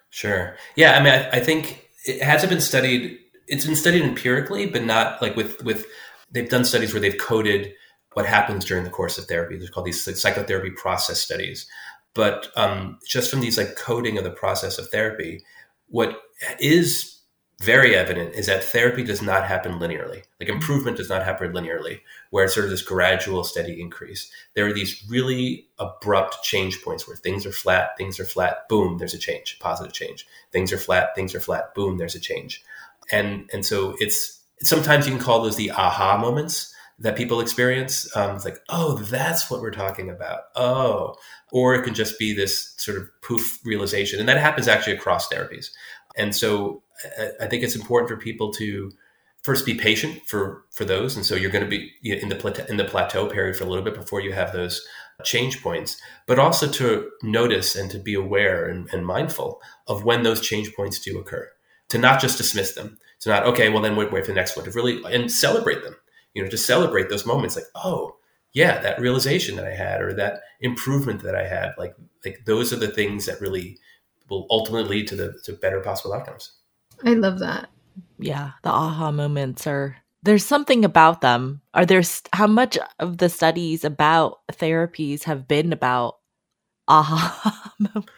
Sure. 0.10 0.58
Yeah 0.76 0.98
i 0.98 1.04
mean 1.04 1.14
i, 1.14 1.30
I 1.38 1.40
think 1.40 1.88
it 2.04 2.24
hasn't 2.24 2.50
been 2.50 2.62
studied 2.62 3.20
it's 3.50 3.66
been 3.66 3.76
studied 3.76 4.04
empirically, 4.04 4.68
but 4.68 4.86
not 4.86 5.22
like 5.22 5.36
with 5.36 5.62
with 5.64 5.86
they've 6.32 6.50
done 6.50 6.64
studies 6.64 6.94
where 6.94 7.02
they've 7.02 7.18
coded 7.18 7.74
what 8.14 8.26
happens 8.26 8.66
during 8.66 8.84
the 8.84 8.90
course 8.90 9.18
of 9.18 9.26
therapy. 9.26 9.58
They're 9.58 9.68
called 9.68 9.86
these 9.86 10.22
psychotherapy 10.22 10.72
process 10.72 11.20
studies. 11.20 11.68
But 12.14 12.50
um, 12.56 13.00
just 13.08 13.30
from 13.30 13.42
these 13.42 13.58
like 13.58 13.76
coding 13.76 14.18
of 14.18 14.24
the 14.24 14.32
process 14.32 14.78
of 14.78 14.90
therapy, 14.90 15.44
what 15.88 16.22
is 16.60 17.20
very 17.62 17.94
evident 17.94 18.36
is 18.36 18.46
that 18.46 18.64
therapy 18.64 19.04
does 19.04 19.22
not 19.22 19.46
happen 19.46 19.74
linearly. 19.80 20.24
Like 20.40 20.50
improvement 20.50 20.98
does 20.98 21.10
not 21.10 21.26
happen 21.26 21.52
linearly, 21.52 22.00
where 22.30 22.46
it's 22.46 22.54
sort 22.54 22.64
of 22.64 22.70
this 22.72 22.82
gradual, 22.82 23.44
steady 23.44 23.82
increase. 23.82 24.32
There 24.56 24.66
are 24.66 24.74
these 24.74 25.04
really 25.10 25.68
abrupt 25.78 26.42
change 26.42 26.82
points 26.82 27.06
where 27.06 27.18
things 27.18 27.46
are 27.46 27.52
flat, 27.52 27.98
things 27.98 28.20
are 28.20 28.26
flat, 28.26 28.70
boom, 28.70 28.98
there's 28.98 29.14
a 29.14 29.20
change, 29.20 29.60
positive 29.60 29.94
change. 29.94 30.26
Things 30.52 30.72
are 30.72 30.78
flat, 30.78 31.16
things 31.16 31.36
are 31.36 31.42
flat, 31.42 31.76
boom, 31.76 31.98
there's 31.98 32.16
a 32.16 32.20
change. 32.20 32.64
And 33.12 33.50
and 33.54 33.66
so 33.66 33.96
it's 34.00 34.42
sometimes 34.62 35.08
you 35.08 35.14
can 35.14 35.22
call 35.22 35.42
those 35.42 35.56
the 35.56 35.72
aha 35.72 36.18
moments 36.18 36.74
that 37.00 37.16
people 37.16 37.40
experience. 37.40 38.16
Um, 38.16 38.36
it's 38.36 38.46
like, 38.46 38.60
oh, 38.70 38.96
that's 38.98 39.50
what 39.50 39.62
we're 39.62 39.72
talking 39.72 40.10
about. 40.10 40.42
Oh, 40.56 41.16
or 41.52 41.74
it 41.76 41.84
can 41.84 41.94
just 41.94 42.20
be 42.20 42.34
this 42.34 42.74
sort 42.78 42.98
of 42.98 43.10
poof 43.22 43.60
realization, 43.64 44.20
and 44.20 44.28
that 44.30 44.38
happens 44.38 44.68
actually 44.68 44.94
across 44.94 45.30
therapies. 45.30 45.68
And 46.18 46.36
so 46.36 46.84
I 47.40 47.48
think 47.48 47.64
it's 47.64 47.76
important 47.76 48.10
for 48.10 48.18
people 48.18 48.52
to 48.54 48.92
first 49.42 49.66
be 49.66 49.74
patient 49.74 50.22
for 50.28 50.66
for 50.72 50.86
those, 50.86 51.16
and 51.16 51.26
so 51.26 51.36
you're 51.36 51.52
going 51.52 51.64
to 51.64 51.70
be 51.70 51.92
in 52.04 52.30
the 52.30 52.36
plateau, 52.36 52.66
in 52.66 52.78
the 52.78 52.86
plateau 52.86 53.28
period 53.28 53.56
for 53.56 53.64
a 53.64 53.68
little 53.68 53.84
bit 53.84 53.96
before 53.96 54.22
you 54.22 54.34
have 54.34 54.52
those 54.52 54.86
change 55.24 55.62
points, 55.62 56.02
but 56.28 56.40
also 56.40 56.68
to 56.68 57.10
notice 57.24 57.76
and 57.76 57.92
to 57.92 58.00
be 58.00 58.14
aware 58.14 58.66
and, 58.66 58.90
and 58.94 59.06
mindful 59.06 59.62
of 59.88 60.04
when 60.04 60.24
those 60.24 60.42
change 60.42 60.74
points 60.76 61.00
do 61.00 61.20
occur. 61.20 61.50
To 61.90 61.98
not 61.98 62.22
just 62.22 62.38
dismiss 62.38 62.74
them, 62.74 62.98
to 63.22 63.30
not 63.30 63.46
okay, 63.48 63.70
well 63.70 63.82
then 63.82 63.96
wait, 63.96 64.12
wait 64.12 64.26
for 64.26 64.32
the 64.32 64.36
next 64.36 64.56
one. 64.56 64.66
To 64.66 64.72
really 64.72 65.02
and 65.12 65.32
celebrate 65.32 65.84
them. 65.84 65.96
You 66.34 66.44
know, 66.44 66.50
to 66.50 66.58
celebrate 66.58 67.10
those 67.10 67.26
moments, 67.26 67.56
like 67.56 67.66
oh 67.76 68.16
yeah, 68.54 68.80
that 68.82 69.00
realization 69.00 69.56
that 69.56 69.66
I 69.66 69.74
had 69.74 70.02
or 70.02 70.14
that 70.14 70.42
improvement 70.62 71.24
that 71.24 71.36
I 71.36 71.48
had, 71.48 71.74
like 71.78 71.96
like 72.26 72.46
those 72.46 72.72
are 72.74 72.78
the 72.78 72.88
things 72.88 73.26
that 73.26 73.42
really 73.42 73.78
will 74.30 74.48
ultimately 74.50 74.98
lead 74.98 75.08
to 75.08 75.16
the 75.16 75.40
to 75.46 75.54
better 75.54 75.82
possible 75.82 76.14
outcomes. 76.14 76.52
I 77.04 77.14
love 77.14 77.40
that. 77.40 77.70
Yeah, 78.18 78.52
the 78.64 78.70
aha 78.70 79.12
moments 79.12 79.66
are 79.68 79.98
there's 80.24 80.46
something 80.46 80.84
about 80.84 81.22
them. 81.22 81.62
Are 81.74 81.86
there 81.86 82.04
how 82.34 82.48
much 82.48 82.78
of 83.00 83.18
the 83.18 83.30
studies 83.30 83.86
about 83.86 84.40
therapies 84.52 85.24
have 85.24 85.48
been 85.48 85.72
about 85.72 86.18
aha 86.88 87.74
moments? 87.80 88.12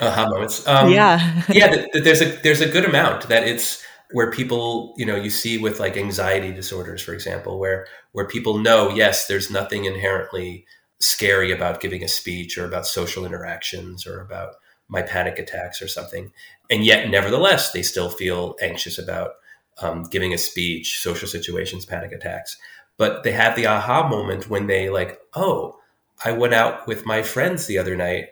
Aha 0.00 0.28
moments. 0.28 0.66
Um, 0.66 0.90
yeah, 0.92 1.42
yeah. 1.48 1.86
There's 1.92 2.20
a 2.20 2.36
there's 2.42 2.60
a 2.60 2.68
good 2.68 2.84
amount 2.84 3.28
that 3.28 3.46
it's 3.46 3.82
where 4.12 4.30
people 4.30 4.94
you 4.96 5.06
know 5.06 5.16
you 5.16 5.30
see 5.30 5.58
with 5.58 5.80
like 5.80 5.96
anxiety 5.96 6.52
disorders, 6.52 7.02
for 7.02 7.14
example, 7.14 7.58
where 7.58 7.86
where 8.12 8.26
people 8.26 8.58
know 8.58 8.90
yes, 8.90 9.26
there's 9.26 9.50
nothing 9.50 9.84
inherently 9.84 10.66
scary 10.98 11.50
about 11.50 11.80
giving 11.80 12.04
a 12.04 12.08
speech 12.08 12.56
or 12.56 12.64
about 12.64 12.86
social 12.86 13.26
interactions 13.26 14.06
or 14.06 14.20
about 14.20 14.54
my 14.88 15.02
panic 15.02 15.38
attacks 15.38 15.82
or 15.82 15.88
something. 15.88 16.32
And 16.70 16.84
yet, 16.84 17.08
nevertheless, 17.10 17.72
they 17.72 17.82
still 17.82 18.10
feel 18.10 18.56
anxious 18.60 18.98
about 18.98 19.32
um, 19.78 20.04
giving 20.04 20.32
a 20.32 20.38
speech, 20.38 21.00
social 21.00 21.26
situations, 21.26 21.84
panic 21.86 22.12
attacks. 22.12 22.56
But 22.98 23.24
they 23.24 23.32
have 23.32 23.56
the 23.56 23.66
aha 23.66 24.06
moment 24.06 24.48
when 24.50 24.66
they, 24.66 24.90
like, 24.90 25.18
oh, 25.34 25.78
I 26.24 26.32
went 26.32 26.54
out 26.54 26.86
with 26.86 27.06
my 27.06 27.22
friends 27.22 27.66
the 27.66 27.78
other 27.78 27.96
night 27.96 28.26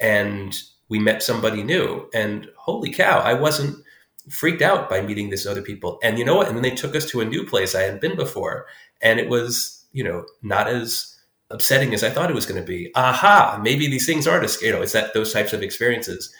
and 0.00 0.56
we 0.88 0.98
met 0.98 1.22
somebody 1.22 1.62
new. 1.62 2.08
And 2.14 2.48
holy 2.56 2.90
cow, 2.90 3.20
I 3.20 3.34
wasn't 3.34 3.82
freaked 4.28 4.62
out 4.62 4.88
by 4.88 5.00
meeting 5.00 5.30
this 5.30 5.46
other 5.46 5.62
people. 5.62 5.98
And 6.02 6.18
you 6.18 6.24
know 6.24 6.36
what? 6.36 6.48
And 6.48 6.56
then 6.56 6.62
they 6.62 6.74
took 6.74 6.96
us 6.96 7.08
to 7.10 7.20
a 7.20 7.24
new 7.24 7.44
place 7.44 7.74
I 7.74 7.82
hadn't 7.82 8.00
been 8.00 8.16
before. 8.16 8.66
And 9.00 9.20
it 9.20 9.28
was, 9.28 9.84
you 9.92 10.04
know, 10.04 10.26
not 10.42 10.68
as 10.68 11.16
upsetting 11.50 11.94
as 11.94 12.02
I 12.02 12.10
thought 12.10 12.30
it 12.30 12.34
was 12.34 12.46
going 12.46 12.60
to 12.60 12.66
be. 12.66 12.90
Aha, 12.94 13.60
maybe 13.62 13.86
these 13.86 14.06
things 14.06 14.26
aren't, 14.26 14.60
you 14.60 14.72
know, 14.72 14.82
it's 14.82 14.92
that 14.92 15.14
those 15.14 15.32
types 15.32 15.52
of 15.52 15.62
experiences. 15.62 16.34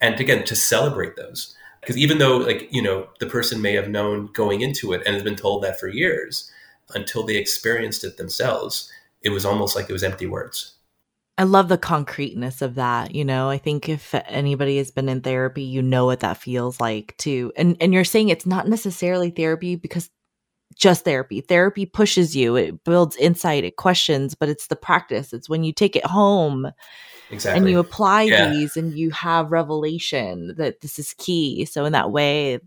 And 0.00 0.18
again, 0.20 0.44
to 0.44 0.56
celebrate 0.56 1.16
those. 1.16 1.56
Because 1.80 1.98
even 1.98 2.18
though, 2.18 2.38
like, 2.38 2.68
you 2.72 2.80
know, 2.80 3.08
the 3.20 3.26
person 3.26 3.60
may 3.60 3.74
have 3.74 3.88
known 3.88 4.30
going 4.32 4.62
into 4.62 4.92
it 4.92 5.02
and 5.04 5.14
has 5.14 5.22
been 5.22 5.36
told 5.36 5.62
that 5.62 5.78
for 5.78 5.88
years, 5.88 6.50
until 6.94 7.24
they 7.24 7.36
experienced 7.36 8.04
it 8.04 8.16
themselves, 8.16 8.90
it 9.22 9.30
was 9.30 9.44
almost 9.44 9.74
like 9.74 9.90
it 9.90 9.92
was 9.92 10.04
empty 10.04 10.26
words. 10.26 10.73
I 11.36 11.42
love 11.42 11.68
the 11.68 11.78
concreteness 11.78 12.62
of 12.62 12.76
that. 12.76 13.14
You 13.14 13.24
know, 13.24 13.48
I 13.48 13.58
think 13.58 13.88
if 13.88 14.14
anybody 14.26 14.76
has 14.78 14.90
been 14.90 15.08
in 15.08 15.20
therapy, 15.20 15.62
you 15.62 15.82
know 15.82 16.06
what 16.06 16.20
that 16.20 16.36
feels 16.36 16.80
like 16.80 17.16
too. 17.16 17.52
And 17.56 17.76
and 17.80 17.92
you're 17.92 18.04
saying 18.04 18.28
it's 18.28 18.46
not 18.46 18.68
necessarily 18.68 19.30
therapy 19.30 19.74
because 19.76 20.10
just 20.74 21.04
therapy. 21.04 21.40
Therapy 21.40 21.86
pushes 21.86 22.34
you, 22.34 22.56
it 22.56 22.84
builds 22.84 23.16
insight, 23.16 23.64
it 23.64 23.76
questions, 23.76 24.34
but 24.34 24.48
it's 24.48 24.68
the 24.68 24.76
practice. 24.76 25.32
It's 25.32 25.48
when 25.48 25.64
you 25.64 25.72
take 25.72 25.96
it 25.96 26.06
home 26.06 26.70
exactly. 27.30 27.58
and 27.58 27.70
you 27.70 27.78
apply 27.78 28.22
yeah. 28.22 28.50
these 28.50 28.76
and 28.76 28.96
you 28.96 29.10
have 29.10 29.52
revelation 29.52 30.54
that 30.56 30.80
this 30.80 30.98
is 30.98 31.14
key. 31.14 31.64
So, 31.64 31.84
in 31.84 31.92
that 31.92 32.10
way, 32.10 32.60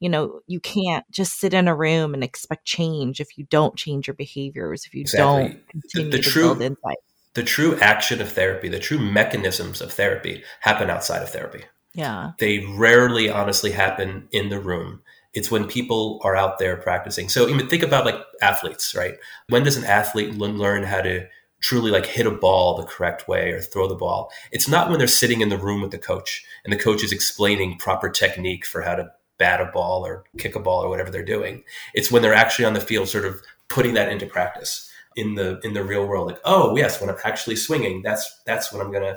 you 0.00 0.08
know, 0.08 0.40
you 0.46 0.60
can't 0.60 1.08
just 1.10 1.38
sit 1.38 1.54
in 1.54 1.68
a 1.68 1.76
room 1.76 2.14
and 2.14 2.24
expect 2.24 2.64
change 2.64 3.20
if 3.20 3.38
you 3.38 3.44
don't 3.44 3.76
change 3.76 4.06
your 4.06 4.14
behaviors, 4.14 4.84
if 4.84 4.94
you 4.94 5.02
exactly. 5.02 5.48
don't 5.48 5.68
continue 5.68 6.10
the, 6.10 6.16
the 6.16 6.22
to 6.22 6.30
true, 6.30 6.42
build 6.42 6.62
insight. 6.62 6.98
The 7.34 7.42
true 7.42 7.78
action 7.80 8.20
of 8.20 8.30
therapy, 8.30 8.68
the 8.68 8.78
true 8.78 8.98
mechanisms 8.98 9.80
of 9.80 9.92
therapy 9.92 10.44
happen 10.60 10.90
outside 10.90 11.22
of 11.22 11.30
therapy. 11.30 11.64
Yeah. 11.94 12.32
They 12.38 12.58
rarely 12.76 13.30
honestly 13.30 13.70
happen 13.70 14.28
in 14.32 14.48
the 14.48 14.60
room. 14.60 15.02
It's 15.34 15.50
when 15.50 15.66
people 15.66 16.20
are 16.24 16.36
out 16.36 16.58
there 16.58 16.76
practicing. 16.76 17.28
So 17.28 17.48
even 17.48 17.68
think 17.68 17.82
about 17.82 18.04
like 18.04 18.20
athletes, 18.42 18.94
right? 18.94 19.14
When 19.48 19.62
does 19.62 19.76
an 19.76 19.84
athlete 19.84 20.34
learn 20.34 20.82
how 20.82 21.00
to 21.00 21.26
truly 21.60 21.90
like 21.90 22.06
hit 22.06 22.26
a 22.26 22.30
ball 22.30 22.76
the 22.76 22.84
correct 22.84 23.28
way 23.28 23.52
or 23.52 23.60
throw 23.60 23.88
the 23.88 23.94
ball? 23.94 24.30
It's 24.50 24.68
not 24.68 24.90
when 24.90 24.98
they're 24.98 25.08
sitting 25.08 25.40
in 25.40 25.48
the 25.48 25.56
room 25.56 25.80
with 25.80 25.90
the 25.90 25.98
coach 25.98 26.44
and 26.64 26.72
the 26.72 26.78
coach 26.78 27.02
is 27.02 27.12
explaining 27.12 27.78
proper 27.78 28.10
technique 28.10 28.66
for 28.66 28.82
how 28.82 28.94
to 28.94 29.10
bat 29.38 29.60
a 29.60 29.66
ball 29.72 30.04
or 30.04 30.24
kick 30.38 30.54
a 30.54 30.60
ball 30.60 30.84
or 30.84 30.88
whatever 30.90 31.10
they're 31.10 31.24
doing. 31.24 31.64
It's 31.94 32.10
when 32.10 32.20
they're 32.20 32.34
actually 32.34 32.66
on 32.66 32.74
the 32.74 32.80
field 32.80 33.08
sort 33.08 33.24
of 33.24 33.42
putting 33.68 33.94
that 33.94 34.12
into 34.12 34.26
practice 34.26 34.91
in 35.16 35.34
the 35.34 35.60
in 35.60 35.74
the 35.74 35.84
real 35.84 36.06
world 36.06 36.26
like 36.26 36.40
oh 36.44 36.76
yes 36.76 37.00
when 37.00 37.10
i'm 37.10 37.16
actually 37.24 37.56
swinging 37.56 38.02
that's 38.02 38.40
that's 38.46 38.72
when 38.72 38.80
i'm 38.80 38.92
gonna 38.92 39.16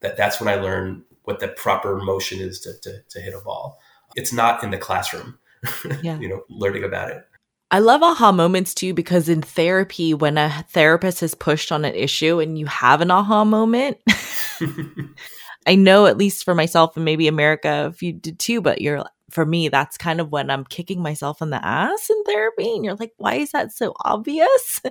that 0.00 0.16
that's 0.16 0.40
when 0.40 0.48
i 0.48 0.54
learn 0.54 1.02
what 1.24 1.40
the 1.40 1.48
proper 1.48 1.96
motion 1.96 2.38
is 2.38 2.60
to, 2.60 2.72
to, 2.82 3.00
to 3.08 3.20
hit 3.20 3.34
a 3.34 3.40
ball 3.40 3.78
it's 4.16 4.32
not 4.32 4.62
in 4.62 4.70
the 4.70 4.78
classroom 4.78 5.38
yeah. 6.02 6.18
you 6.18 6.28
know, 6.28 6.42
learning 6.48 6.84
about 6.84 7.10
it. 7.10 7.24
I 7.70 7.80
love 7.80 8.02
aha 8.02 8.30
moments 8.30 8.74
too 8.74 8.94
because 8.94 9.28
in 9.28 9.42
therapy, 9.42 10.14
when 10.14 10.38
a 10.38 10.64
therapist 10.70 11.20
has 11.20 11.34
pushed 11.34 11.72
on 11.72 11.84
an 11.84 11.94
issue 11.94 12.38
and 12.38 12.58
you 12.58 12.66
have 12.66 13.00
an 13.00 13.10
aha 13.10 13.44
moment, 13.44 13.98
I 15.66 15.74
know 15.74 16.06
at 16.06 16.18
least 16.18 16.44
for 16.44 16.54
myself 16.54 16.96
and 16.96 17.04
maybe 17.04 17.26
America, 17.26 17.90
if 17.92 18.02
you 18.02 18.12
did 18.12 18.38
too, 18.38 18.60
but 18.60 18.80
you're 18.80 19.04
for 19.34 19.44
me, 19.44 19.68
that's 19.68 19.98
kind 19.98 20.20
of 20.20 20.30
when 20.30 20.48
I'm 20.48 20.64
kicking 20.64 21.02
myself 21.02 21.42
in 21.42 21.50
the 21.50 21.64
ass 21.64 22.08
in 22.08 22.22
therapy. 22.24 22.70
And 22.70 22.84
you're 22.84 22.94
like, 22.94 23.12
why 23.16 23.34
is 23.34 23.50
that 23.50 23.72
so 23.72 23.94
obvious? 24.04 24.80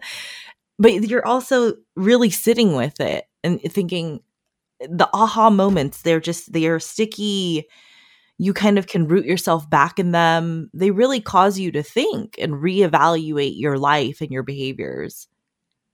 But 0.80 1.08
you're 1.08 1.26
also 1.26 1.76
really 1.96 2.32
sitting 2.32 2.76
with 2.76 3.00
it 3.00 3.26
and 3.44 3.62
thinking 3.62 4.22
eh, 4.82 4.88
the 4.90 5.08
aha 5.14 5.52
moments, 5.52 6.02
they're 6.02 6.20
just, 6.20 6.52
they 6.52 6.66
are 6.66 6.80
sticky 6.80 7.68
you 8.40 8.54
kind 8.54 8.78
of 8.78 8.88
can 8.88 9.08
root 9.08 9.26
yourself 9.26 9.70
back 9.70 10.00
in 10.00 10.12
them. 10.12 10.70
They 10.74 10.92
really 10.92 11.22
cause 11.22 11.60
you 11.60 11.72
to 11.72 11.84
think 11.84 12.36
and 12.40 12.54
reevaluate 12.54 13.54
your 13.56 13.78
life 13.78 14.22
and 14.22 14.32
your 14.32 14.44
behaviors. 14.44 15.28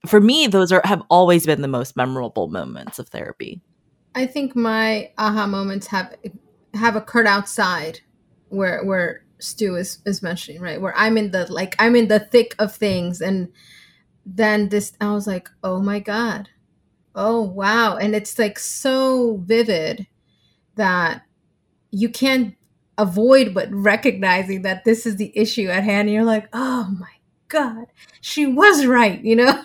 For 0.06 0.20
me, 0.20 0.46
those 0.46 0.72
are 0.72 0.80
have 0.84 1.02
always 1.10 1.44
been 1.44 1.60
the 1.60 1.68
most 1.68 1.96
memorable 1.96 2.48
moments 2.48 2.98
of 2.98 3.08
therapy. 3.08 3.60
I 4.14 4.26
think 4.26 4.56
my 4.56 5.10
aha 5.18 5.46
moments 5.46 5.86
have 5.88 6.16
have 6.74 6.96
occurred 6.96 7.26
outside 7.26 8.00
where 8.50 8.84
where 8.84 9.24
Stew 9.38 9.76
is, 9.76 9.98
is 10.04 10.22
mentioning, 10.22 10.60
right? 10.60 10.80
Where 10.80 10.96
I'm 10.96 11.16
in 11.16 11.30
the 11.30 11.50
like 11.50 11.74
I'm 11.78 11.96
in 11.96 12.08
the 12.08 12.20
thick 12.20 12.54
of 12.58 12.74
things 12.74 13.20
and 13.20 13.48
then 14.26 14.68
this 14.68 14.92
I 15.00 15.12
was 15.12 15.26
like, 15.26 15.48
oh 15.64 15.80
my 15.80 15.98
God. 15.98 16.48
Oh 17.14 17.42
wow. 17.42 17.96
And 17.96 18.14
it's 18.14 18.38
like 18.38 18.58
so 18.58 19.38
vivid 19.38 20.06
that 20.76 21.22
you 21.90 22.08
can't 22.08 22.54
avoid 22.98 23.54
but 23.54 23.68
recognizing 23.72 24.62
that 24.62 24.84
this 24.84 25.06
is 25.06 25.16
the 25.16 25.32
issue 25.34 25.68
at 25.68 25.84
hand. 25.84 26.08
And 26.08 26.14
you're 26.14 26.24
like, 26.24 26.48
oh 26.52 26.94
my 26.98 27.12
God, 27.48 27.86
she 28.20 28.46
was 28.46 28.86
right, 28.86 29.22
you 29.24 29.36
know? 29.36 29.62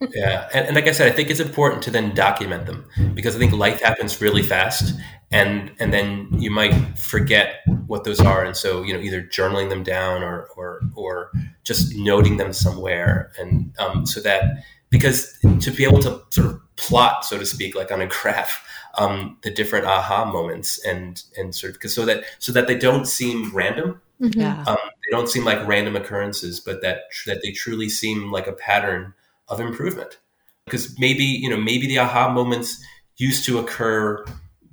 yeah. 0.14 0.48
And, 0.52 0.66
and, 0.66 0.76
like 0.76 0.86
I 0.86 0.92
said, 0.92 1.10
I 1.10 1.14
think 1.14 1.30
it's 1.30 1.40
important 1.40 1.82
to 1.84 1.90
then 1.90 2.14
document 2.14 2.66
them 2.66 2.86
because 3.14 3.36
I 3.36 3.38
think 3.38 3.52
life 3.52 3.80
happens 3.80 4.20
really 4.20 4.42
fast 4.42 4.94
and 5.30 5.72
and 5.78 5.92
then 5.92 6.28
you 6.32 6.50
might 6.50 6.98
forget 6.98 7.60
what 7.86 8.04
those 8.04 8.20
are. 8.20 8.44
And 8.44 8.56
so, 8.56 8.82
you 8.82 8.94
know, 8.94 9.00
either 9.00 9.22
journaling 9.22 9.68
them 9.68 9.82
down 9.82 10.22
or 10.22 10.48
or 10.56 10.80
or 10.94 11.30
just 11.64 11.94
noting 11.96 12.38
them 12.38 12.52
somewhere. 12.52 13.30
And 13.38 13.74
um, 13.78 14.06
so 14.06 14.20
that 14.20 14.64
because 14.90 15.38
to 15.60 15.70
be 15.70 15.84
able 15.84 16.00
to 16.00 16.22
sort 16.30 16.46
of 16.46 16.60
plot, 16.76 17.24
so 17.24 17.38
to 17.38 17.44
speak, 17.44 17.74
like 17.74 17.92
on 17.92 18.00
a 18.00 18.06
graph, 18.22 18.66
um, 18.96 19.36
the 19.42 19.50
different 19.50 19.86
aha 19.86 20.24
moments 20.24 20.84
and 20.84 21.22
and 21.36 21.54
sort 21.54 21.76
of 21.76 21.90
so 21.90 22.06
that 22.06 22.24
so 22.38 22.52
that 22.52 22.66
they 22.66 22.78
don't 22.78 23.06
seem 23.06 23.54
random. 23.54 24.00
Mm-hmm. 24.20 24.40
Yeah. 24.40 24.64
Um, 24.66 24.76
they 24.76 25.16
don't 25.16 25.28
seem 25.28 25.44
like 25.44 25.64
random 25.66 25.94
occurrences, 25.94 26.58
but 26.58 26.80
that 26.82 27.02
that 27.26 27.42
they 27.42 27.52
truly 27.52 27.88
seem 27.88 28.32
like 28.32 28.46
a 28.46 28.52
pattern 28.52 29.12
of 29.48 29.60
improvement. 29.60 30.18
Because 30.64 30.98
maybe 30.98 31.24
you 31.24 31.50
know 31.50 31.58
maybe 31.58 31.86
the 31.86 31.98
aha 31.98 32.32
moments 32.32 32.82
used 33.18 33.44
to 33.44 33.58
occur 33.58 34.24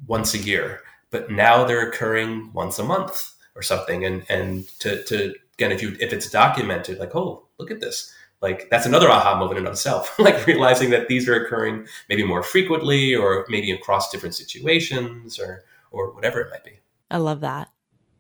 once 0.08 0.34
a 0.34 0.38
year, 0.38 0.82
but 1.12 1.32
now 1.32 1.66
they're 1.66 1.88
occurring 1.88 2.52
once 2.54 2.80
a 2.80 2.84
month 2.84 3.34
or 3.56 3.62
something. 3.62 4.06
And 4.06 4.26
and 4.30 4.68
to 4.80 5.04
to 5.04 5.34
again, 5.54 5.72
if 5.72 5.82
you 5.82 5.96
if 6.00 6.14
it's 6.14 6.30
documented, 6.30 7.00
like 7.00 7.16
oh 7.16 7.48
look 7.58 7.72
at 7.72 7.82
this, 7.82 8.14
like 8.42 8.70
that's 8.70 8.86
another 8.86 9.10
aha 9.10 9.38
moment 9.38 9.60
in 9.60 9.68
itself. 9.68 10.18
like 10.20 10.46
realizing 10.46 10.90
that 10.92 11.08
these 11.08 11.28
are 11.28 11.36
occurring 11.36 11.88
maybe 12.10 12.24
more 12.24 12.44
frequently 12.44 13.16
or 13.16 13.46
maybe 13.50 13.72
across 13.72 14.12
different 14.12 14.36
situations 14.36 15.40
or 15.40 15.64
or 15.92 16.14
whatever 16.14 16.42
it 16.42 16.50
might 16.52 16.64
be. 16.64 16.80
I 17.10 17.18
love 17.18 17.42
that. 17.42 17.70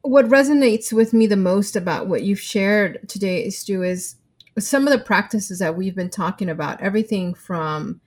What 0.02 0.28
resonates 0.28 0.94
with 0.94 1.14
me 1.14 1.26
the 1.26 1.36
most 1.36 1.76
about 1.76 2.08
what 2.08 2.22
you've 2.22 2.40
shared 2.40 3.10
today, 3.10 3.50
Stew, 3.50 3.82
is 3.82 4.16
some 4.60 4.88
of 4.88 4.94
the 4.94 5.04
practices 5.04 5.60
that 5.60 5.76
we've 5.76 5.96
been 5.96 6.12
talking 6.12 6.48
about. 6.48 6.80
Everything 6.80 7.34
from 7.34 8.00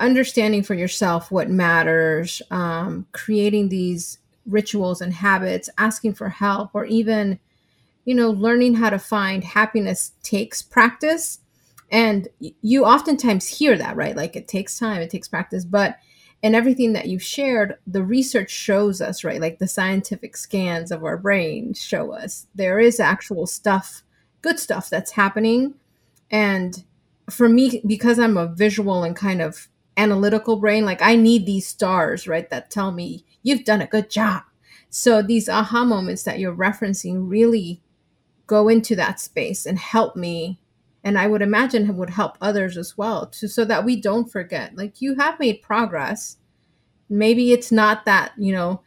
understanding 0.00 0.62
for 0.62 0.74
yourself 0.74 1.30
what 1.30 1.50
matters, 1.50 2.42
um, 2.50 3.06
creating 3.12 3.68
these 3.68 4.18
rituals 4.46 5.00
and 5.00 5.12
habits, 5.12 5.70
asking 5.78 6.14
for 6.14 6.28
help, 6.28 6.70
or 6.74 6.84
even, 6.86 7.38
you 8.04 8.14
know, 8.14 8.30
learning 8.30 8.74
how 8.74 8.90
to 8.90 8.98
find 8.98 9.44
happiness 9.44 10.12
takes 10.22 10.62
practice. 10.62 11.38
And 11.90 12.28
you 12.38 12.84
oftentimes 12.84 13.46
hear 13.46 13.76
that, 13.76 13.96
right? 13.96 14.16
Like 14.16 14.36
it 14.36 14.48
takes 14.48 14.78
time, 14.78 15.02
it 15.02 15.10
takes 15.10 15.28
practice. 15.28 15.64
But 15.64 15.98
in 16.42 16.54
everything 16.54 16.94
that 16.94 17.08
you've 17.08 17.22
shared, 17.22 17.76
the 17.86 18.02
research 18.02 18.50
shows 18.50 19.00
us, 19.00 19.24
right? 19.24 19.40
Like 19.40 19.58
the 19.58 19.68
scientific 19.68 20.36
scans 20.36 20.90
of 20.90 21.04
our 21.04 21.18
brain 21.18 21.74
show 21.74 22.12
us 22.12 22.46
there 22.54 22.78
is 22.80 22.98
actual 22.98 23.46
stuff, 23.46 24.02
good 24.40 24.58
stuff 24.58 24.88
that's 24.88 25.12
happening. 25.12 25.74
And 26.30 26.82
for 27.28 27.48
me, 27.48 27.82
because 27.86 28.18
I'm 28.18 28.36
a 28.36 28.46
visual 28.46 29.04
and 29.04 29.14
kind 29.14 29.42
of 29.42 29.68
analytical 30.00 30.56
brain, 30.56 30.84
like 30.84 31.02
I 31.02 31.16
need 31.16 31.46
these 31.46 31.66
stars, 31.66 32.26
right, 32.26 32.48
that 32.50 32.70
tell 32.70 32.90
me 32.90 33.24
you've 33.42 33.64
done 33.64 33.82
a 33.82 33.86
good 33.86 34.10
job. 34.10 34.42
So 34.88 35.22
these 35.22 35.48
aha 35.48 35.84
moments 35.84 36.24
that 36.24 36.38
you're 36.38 36.54
referencing 36.54 37.28
really 37.28 37.82
go 38.46 38.68
into 38.68 38.96
that 38.96 39.20
space 39.20 39.66
and 39.66 39.78
help 39.78 40.16
me 40.16 40.58
and 41.02 41.18
I 41.18 41.26
would 41.26 41.42
imagine 41.42 41.88
it 41.88 41.94
would 41.94 42.10
help 42.10 42.36
others 42.40 42.76
as 42.76 42.98
well 42.98 43.26
to 43.26 43.48
so 43.48 43.64
that 43.64 43.84
we 43.84 44.00
don't 44.00 44.30
forget. 44.30 44.76
Like 44.76 45.00
you 45.00 45.14
have 45.14 45.40
made 45.40 45.62
progress. 45.62 46.36
Maybe 47.08 47.52
it's 47.52 47.72
not 47.72 48.04
that, 48.04 48.32
you 48.36 48.52
know, 48.52 48.82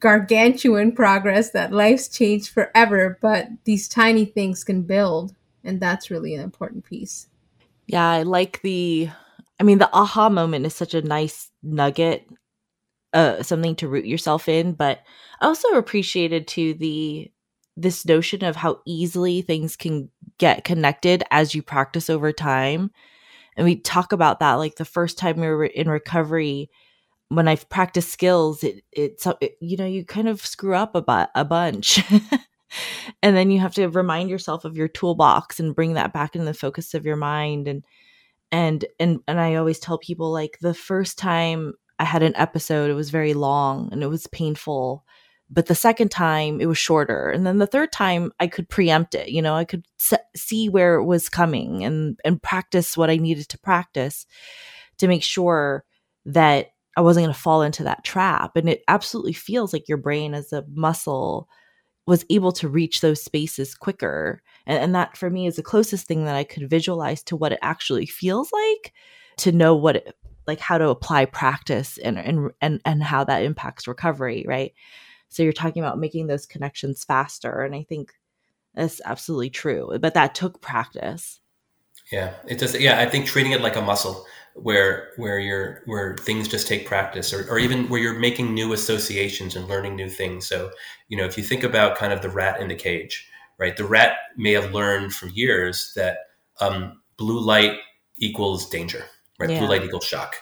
gargantuan 0.00 0.92
progress 0.92 1.50
that 1.50 1.72
life's 1.72 2.08
changed 2.08 2.50
forever, 2.50 3.18
but 3.22 3.48
these 3.64 3.88
tiny 3.88 4.24
things 4.24 4.64
can 4.64 4.82
build 4.82 5.34
and 5.64 5.80
that's 5.80 6.10
really 6.10 6.34
an 6.34 6.42
important 6.42 6.84
piece. 6.84 7.28
Yeah, 7.86 8.08
I 8.08 8.22
like 8.22 8.60
the 8.62 9.08
I 9.58 9.64
mean 9.64 9.78
the 9.78 9.90
aha 9.92 10.28
moment 10.28 10.66
is 10.66 10.74
such 10.74 10.94
a 10.94 11.02
nice 11.02 11.50
nugget 11.62 12.28
uh 13.14 13.42
something 13.42 13.76
to 13.76 13.88
root 13.88 14.06
yourself 14.06 14.48
in, 14.48 14.74
but 14.74 15.00
I 15.40 15.46
also 15.46 15.68
appreciated 15.70 16.48
to 16.48 16.74
the 16.74 17.30
this 17.76 18.06
notion 18.06 18.44
of 18.44 18.56
how 18.56 18.80
easily 18.86 19.42
things 19.42 19.76
can 19.76 20.10
get 20.38 20.64
connected 20.64 21.24
as 21.30 21.54
you 21.54 21.62
practice 21.62 22.10
over 22.10 22.32
time. 22.32 22.90
And 23.56 23.66
we 23.66 23.76
talk 23.76 24.12
about 24.12 24.40
that 24.40 24.54
like 24.54 24.76
the 24.76 24.84
first 24.86 25.18
time 25.18 25.40
we 25.40 25.48
were 25.48 25.66
in 25.66 25.88
recovery 25.90 26.70
when 27.28 27.48
I've 27.48 27.68
practiced 27.68 28.10
skills, 28.12 28.62
it 28.64 28.84
it's 28.92 29.26
it, 29.40 29.56
you 29.60 29.76
know, 29.76 29.86
you 29.86 30.04
kind 30.04 30.28
of 30.28 30.44
screw 30.46 30.74
up 30.74 30.94
a, 30.94 31.02
bu- 31.02 31.30
a 31.34 31.44
bunch. 31.44 32.02
and 33.22 33.36
then 33.36 33.50
you 33.50 33.60
have 33.60 33.74
to 33.74 33.88
remind 33.88 34.30
yourself 34.30 34.64
of 34.64 34.76
your 34.76 34.88
toolbox 34.88 35.58
and 35.60 35.74
bring 35.74 35.94
that 35.94 36.12
back 36.12 36.36
in 36.36 36.44
the 36.44 36.54
focus 36.54 36.94
of 36.94 37.06
your 37.06 37.16
mind 37.16 37.68
and 37.68 37.84
and 38.56 38.86
and 38.98 39.20
and 39.28 39.38
I 39.38 39.56
always 39.56 39.78
tell 39.78 39.98
people 39.98 40.32
like 40.32 40.58
the 40.60 40.72
first 40.72 41.18
time 41.18 41.74
I 41.98 42.04
had 42.04 42.22
an 42.22 42.34
episode 42.36 42.90
it 42.90 42.94
was 42.94 43.10
very 43.10 43.34
long 43.34 43.90
and 43.92 44.02
it 44.02 44.08
was 44.08 44.26
painful 44.26 45.04
but 45.48 45.66
the 45.66 45.76
second 45.76 46.10
time 46.10 46.60
it 46.60 46.66
was 46.66 46.76
shorter. 46.76 47.30
And 47.30 47.46
then 47.46 47.58
the 47.58 47.68
third 47.68 47.92
time 47.92 48.32
i 48.40 48.46
could 48.46 48.68
preempt 48.68 49.14
it 49.14 49.28
you 49.28 49.42
know 49.42 49.54
i 49.54 49.64
could 49.64 49.84
see 50.34 50.68
where 50.68 50.94
it 50.96 51.04
was 51.04 51.28
coming 51.28 51.84
and 51.84 52.18
and 52.24 52.42
practice 52.42 52.96
what 52.96 53.10
i 53.10 53.16
needed 53.16 53.48
to 53.50 53.58
practice 53.58 54.26
to 54.98 55.06
make 55.06 55.22
sure 55.22 55.84
that 56.24 56.68
i 56.96 57.02
wasn't 57.02 57.24
going 57.24 57.34
to 57.34 57.40
fall 57.40 57.62
into 57.62 57.84
that 57.84 58.04
trap. 58.04 58.56
And 58.56 58.70
it 58.70 58.82
absolutely 58.88 59.34
feels 59.34 59.72
like 59.74 59.88
your 59.88 59.98
brain 59.98 60.32
is 60.32 60.52
a 60.52 60.64
muscle 60.72 61.48
was 62.06 62.24
able 62.30 62.52
to 62.52 62.68
reach 62.68 63.00
those 63.00 63.22
spaces 63.22 63.74
quicker 63.74 64.42
and, 64.66 64.78
and 64.78 64.94
that 64.94 65.16
for 65.16 65.28
me 65.30 65.46
is 65.46 65.56
the 65.56 65.62
closest 65.62 66.06
thing 66.06 66.24
that 66.24 66.36
i 66.36 66.44
could 66.44 66.68
visualize 66.68 67.22
to 67.22 67.36
what 67.36 67.52
it 67.52 67.58
actually 67.62 68.06
feels 68.06 68.50
like 68.52 68.92
to 69.36 69.52
know 69.52 69.74
what 69.74 69.96
it 69.96 70.14
like 70.46 70.60
how 70.60 70.78
to 70.78 70.88
apply 70.88 71.24
practice 71.24 71.98
and 71.98 72.18
and 72.18 72.50
and, 72.60 72.80
and 72.84 73.02
how 73.02 73.24
that 73.24 73.42
impacts 73.42 73.88
recovery 73.88 74.44
right 74.46 74.72
so 75.28 75.42
you're 75.42 75.52
talking 75.52 75.82
about 75.82 75.98
making 75.98 76.26
those 76.26 76.46
connections 76.46 77.04
faster. 77.04 77.62
And 77.62 77.74
I 77.74 77.82
think 77.82 78.12
that's 78.74 79.00
absolutely 79.04 79.50
true. 79.50 79.98
But 80.00 80.14
that 80.14 80.34
took 80.34 80.60
practice. 80.60 81.40
Yeah, 82.12 82.34
it 82.46 82.58
does. 82.58 82.78
Yeah, 82.78 83.00
I 83.00 83.06
think 83.06 83.26
treating 83.26 83.52
it 83.52 83.60
like 83.60 83.76
a 83.76 83.82
muscle 83.82 84.26
where 84.54 85.10
where 85.16 85.38
you're 85.38 85.82
where 85.86 86.16
things 86.16 86.48
just 86.48 86.66
take 86.66 86.86
practice 86.86 87.32
or, 87.32 87.50
or 87.50 87.58
even 87.58 87.88
where 87.88 88.00
you're 88.00 88.18
making 88.18 88.54
new 88.54 88.72
associations 88.72 89.56
and 89.56 89.68
learning 89.68 89.96
new 89.96 90.08
things. 90.08 90.46
So, 90.46 90.70
you 91.08 91.16
know, 91.16 91.24
if 91.24 91.36
you 91.36 91.44
think 91.44 91.62
about 91.62 91.96
kind 91.96 92.12
of 92.12 92.22
the 92.22 92.30
rat 92.30 92.60
in 92.60 92.68
the 92.68 92.74
cage, 92.74 93.28
right? 93.58 93.76
The 93.76 93.84
rat 93.84 94.16
may 94.36 94.52
have 94.52 94.72
learned 94.72 95.14
for 95.14 95.26
years 95.26 95.92
that 95.96 96.18
um, 96.60 97.02
blue 97.16 97.40
light 97.40 97.78
equals 98.18 98.68
danger, 98.68 99.04
right? 99.38 99.50
Yeah. 99.50 99.58
Blue 99.58 99.68
light 99.68 99.84
equals 99.84 100.04
shock. 100.04 100.36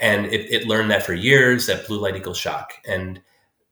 And 0.00 0.26
it, 0.26 0.52
it 0.52 0.68
learned 0.68 0.90
that 0.92 1.04
for 1.04 1.14
years 1.14 1.66
that 1.66 1.86
blue 1.86 1.98
light 1.98 2.16
equals 2.16 2.38
shock. 2.38 2.72
And 2.86 3.20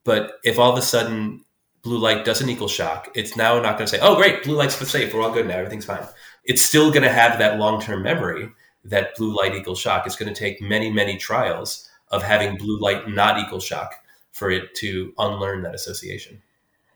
but 0.05 0.35
if 0.45 0.59
all 0.59 0.73
of 0.73 0.79
a 0.79 0.83
sudden 0.83 1.45
blue 1.83 1.99
light 1.99 2.25
doesn't 2.25 2.51
equal 2.51 2.69
shock, 2.69 3.11
it's 3.15 3.37
now 3.37 3.61
not 3.61 3.79
going 3.79 3.87
to 3.87 3.97
say, 3.97 4.01
oh, 4.03 4.17
great, 4.17 4.43
blue 4.43 4.57
light's 4.57 4.75
safe. 4.75 5.15
We're 5.15 5.23
all 5.23 5.33
good 5.33 5.47
now. 5.47 5.57
Everything's 5.57 5.85
fine. 5.85 6.05
It's 6.47 6.63
still 6.63 6.91
going 6.91 7.03
to 7.03 7.13
have 7.13 7.39
that 7.39 7.59
long 7.59 7.81
term 7.81 8.03
memory 8.03 8.51
that 8.85 9.17
blue 9.17 9.37
light 9.37 9.55
equals 9.55 9.81
shock. 9.81 10.07
It's 10.07 10.17
going 10.17 10.33
to 10.33 10.39
take 10.39 10.61
many, 10.61 10.91
many 10.91 11.17
trials 11.17 11.89
of 12.11 12.23
having 12.23 12.57
blue 12.57 12.79
light 12.79 13.09
not 13.09 13.39
equal 13.39 13.61
shock 13.61 13.95
for 14.33 14.51
it 14.51 14.75
to 14.77 15.13
unlearn 15.19 15.63
that 15.63 15.75
association. 15.75 16.43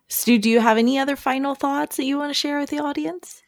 Stew, 0.08 0.38
do 0.38 0.50
you 0.50 0.60
have 0.60 0.76
any 0.76 0.98
other 0.98 1.16
final 1.16 1.54
thoughts 1.54 1.96
that 1.96 2.04
you 2.04 2.18
want 2.18 2.30
to 2.30 2.34
share 2.34 2.58
with 2.58 2.70
the 2.70 2.80
audience? 2.80 3.42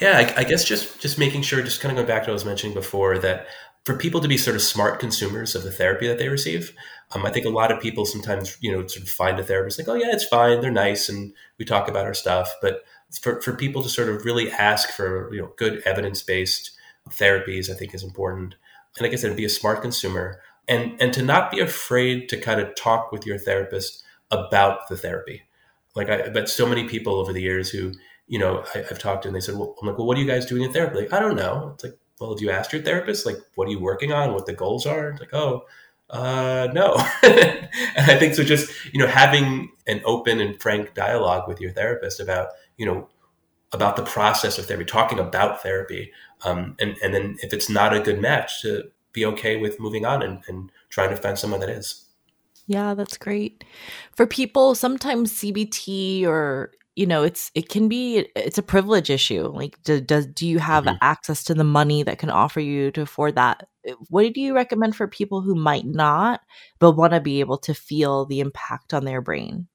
Yeah, 0.00 0.18
I, 0.18 0.40
I 0.40 0.44
guess 0.44 0.64
just 0.64 1.00
just 1.00 1.18
making 1.18 1.42
sure, 1.42 1.62
just 1.62 1.80
kind 1.80 1.92
of 1.92 1.96
going 1.96 2.06
back 2.06 2.24
to 2.24 2.28
what 2.28 2.32
I 2.32 2.34
was 2.34 2.44
mentioning 2.44 2.74
before, 2.74 3.18
that 3.18 3.46
for 3.84 3.96
people 3.96 4.20
to 4.20 4.28
be 4.28 4.36
sort 4.36 4.54
of 4.54 4.62
smart 4.62 5.00
consumers 5.00 5.54
of 5.54 5.62
the 5.62 5.72
therapy 5.72 6.06
that 6.08 6.18
they 6.18 6.28
receive. 6.28 6.74
Um, 7.12 7.24
I 7.24 7.30
think 7.30 7.46
a 7.46 7.50
lot 7.50 7.72
of 7.72 7.80
people 7.80 8.04
sometimes, 8.04 8.58
you 8.60 8.70
know, 8.70 8.86
sort 8.86 9.02
of 9.02 9.08
find 9.08 9.38
a 9.38 9.42
therapist 9.42 9.78
like, 9.78 9.88
oh 9.88 9.94
yeah, 9.94 10.12
it's 10.12 10.26
fine, 10.26 10.60
they're 10.60 10.70
nice, 10.70 11.08
and 11.08 11.32
we 11.58 11.64
talk 11.64 11.88
about 11.88 12.04
our 12.04 12.14
stuff. 12.14 12.52
But 12.60 12.82
for, 13.22 13.40
for 13.40 13.52
people 13.54 13.82
to 13.82 13.88
sort 13.88 14.08
of 14.08 14.24
really 14.24 14.50
ask 14.50 14.90
for, 14.90 15.32
you 15.32 15.40
know, 15.40 15.52
good 15.56 15.82
evidence 15.84 16.22
based 16.22 16.72
therapies, 17.10 17.70
I 17.70 17.74
think 17.74 17.94
is 17.94 18.04
important. 18.04 18.54
And 18.96 19.04
like 19.04 19.12
I 19.12 19.16
said, 19.16 19.36
be 19.36 19.44
a 19.44 19.50
smart 19.50 19.82
consumer 19.82 20.40
and 20.68 21.00
and 21.00 21.12
to 21.14 21.22
not 21.22 21.50
be 21.50 21.60
afraid 21.60 22.28
to 22.28 22.36
kind 22.36 22.60
of 22.60 22.74
talk 22.74 23.10
with 23.10 23.26
your 23.26 23.38
therapist 23.38 24.04
about 24.30 24.88
the 24.88 24.96
therapy. 24.96 25.42
Like 25.96 26.10
I 26.10 26.28
bet 26.28 26.48
so 26.48 26.66
many 26.66 26.86
people 26.86 27.14
over 27.14 27.32
the 27.32 27.40
years 27.40 27.70
who, 27.70 27.92
you 28.26 28.38
know, 28.38 28.64
I, 28.74 28.78
have 28.78 28.98
talked 28.98 29.22
to 29.22 29.28
and 29.28 29.34
they 29.34 29.40
said, 29.40 29.56
well, 29.56 29.74
I'm 29.80 29.88
like, 29.88 29.98
well, 29.98 30.06
what 30.06 30.16
are 30.16 30.20
you 30.20 30.26
guys 30.26 30.46
doing 30.46 30.62
in 30.62 30.72
therapy? 30.72 30.98
Like, 30.98 31.12
I 31.12 31.18
don't 31.18 31.36
know. 31.36 31.72
It's 31.74 31.84
like, 31.84 31.98
well, 32.20 32.34
do 32.34 32.44
you 32.44 32.50
asked 32.50 32.72
your 32.72 32.82
therapist 32.82 33.24
like 33.24 33.38
what 33.54 33.66
are 33.68 33.70
you 33.70 33.80
working 33.80 34.12
on, 34.12 34.34
what 34.34 34.46
the 34.46 34.52
goals 34.52 34.86
are? 34.86 35.10
It's 35.10 35.20
like, 35.20 35.34
oh, 35.34 35.64
uh, 36.10 36.68
no. 36.72 36.94
and 37.22 37.68
I 37.96 38.18
think 38.18 38.34
so. 38.34 38.44
Just 38.44 38.70
you 38.92 39.00
know, 39.00 39.06
having 39.06 39.70
an 39.86 40.02
open 40.04 40.40
and 40.40 40.60
frank 40.60 40.94
dialogue 40.94 41.48
with 41.48 41.60
your 41.60 41.70
therapist 41.70 42.20
about 42.20 42.48
you 42.78 42.86
know 42.86 43.08
about 43.72 43.96
the 43.96 44.02
process 44.02 44.58
of 44.58 44.64
therapy, 44.64 44.86
talking 44.86 45.18
about 45.18 45.62
therapy, 45.62 46.10
um, 46.44 46.74
and 46.80 46.96
and 47.02 47.12
then 47.14 47.36
if 47.42 47.52
it's 47.52 47.68
not 47.68 47.94
a 47.94 48.00
good 48.00 48.20
match, 48.20 48.62
to 48.62 48.84
be 49.12 49.26
okay 49.26 49.56
with 49.56 49.80
moving 49.80 50.06
on 50.06 50.22
and, 50.22 50.42
and 50.48 50.72
trying 50.88 51.10
to 51.10 51.16
find 51.16 51.38
someone 51.38 51.60
that 51.60 51.68
is. 51.68 52.06
Yeah, 52.66 52.94
that's 52.94 53.16
great. 53.16 53.64
For 54.14 54.26
people, 54.26 54.74
sometimes 54.74 55.32
CBT 55.32 56.26
or 56.26 56.72
you 56.98 57.06
know 57.06 57.22
it's 57.22 57.52
it 57.54 57.68
can 57.68 57.88
be 57.88 58.26
it's 58.34 58.58
a 58.58 58.62
privilege 58.62 59.08
issue 59.08 59.46
like 59.54 59.80
do, 59.84 60.00
does 60.00 60.26
do 60.26 60.48
you 60.48 60.58
have 60.58 60.84
mm-hmm. 60.84 60.96
access 61.00 61.44
to 61.44 61.54
the 61.54 61.62
money 61.62 62.02
that 62.02 62.18
can 62.18 62.28
offer 62.28 62.58
you 62.58 62.90
to 62.90 63.02
afford 63.02 63.36
that 63.36 63.68
what 64.08 64.34
do 64.34 64.40
you 64.40 64.52
recommend 64.52 64.96
for 64.96 65.06
people 65.06 65.40
who 65.40 65.54
might 65.54 65.86
not 65.86 66.40
but 66.80 66.96
want 66.96 67.12
to 67.12 67.20
be 67.20 67.38
able 67.38 67.56
to 67.56 67.72
feel 67.72 68.26
the 68.26 68.40
impact 68.40 68.92
on 68.92 69.04
their 69.04 69.20
brain 69.20 69.68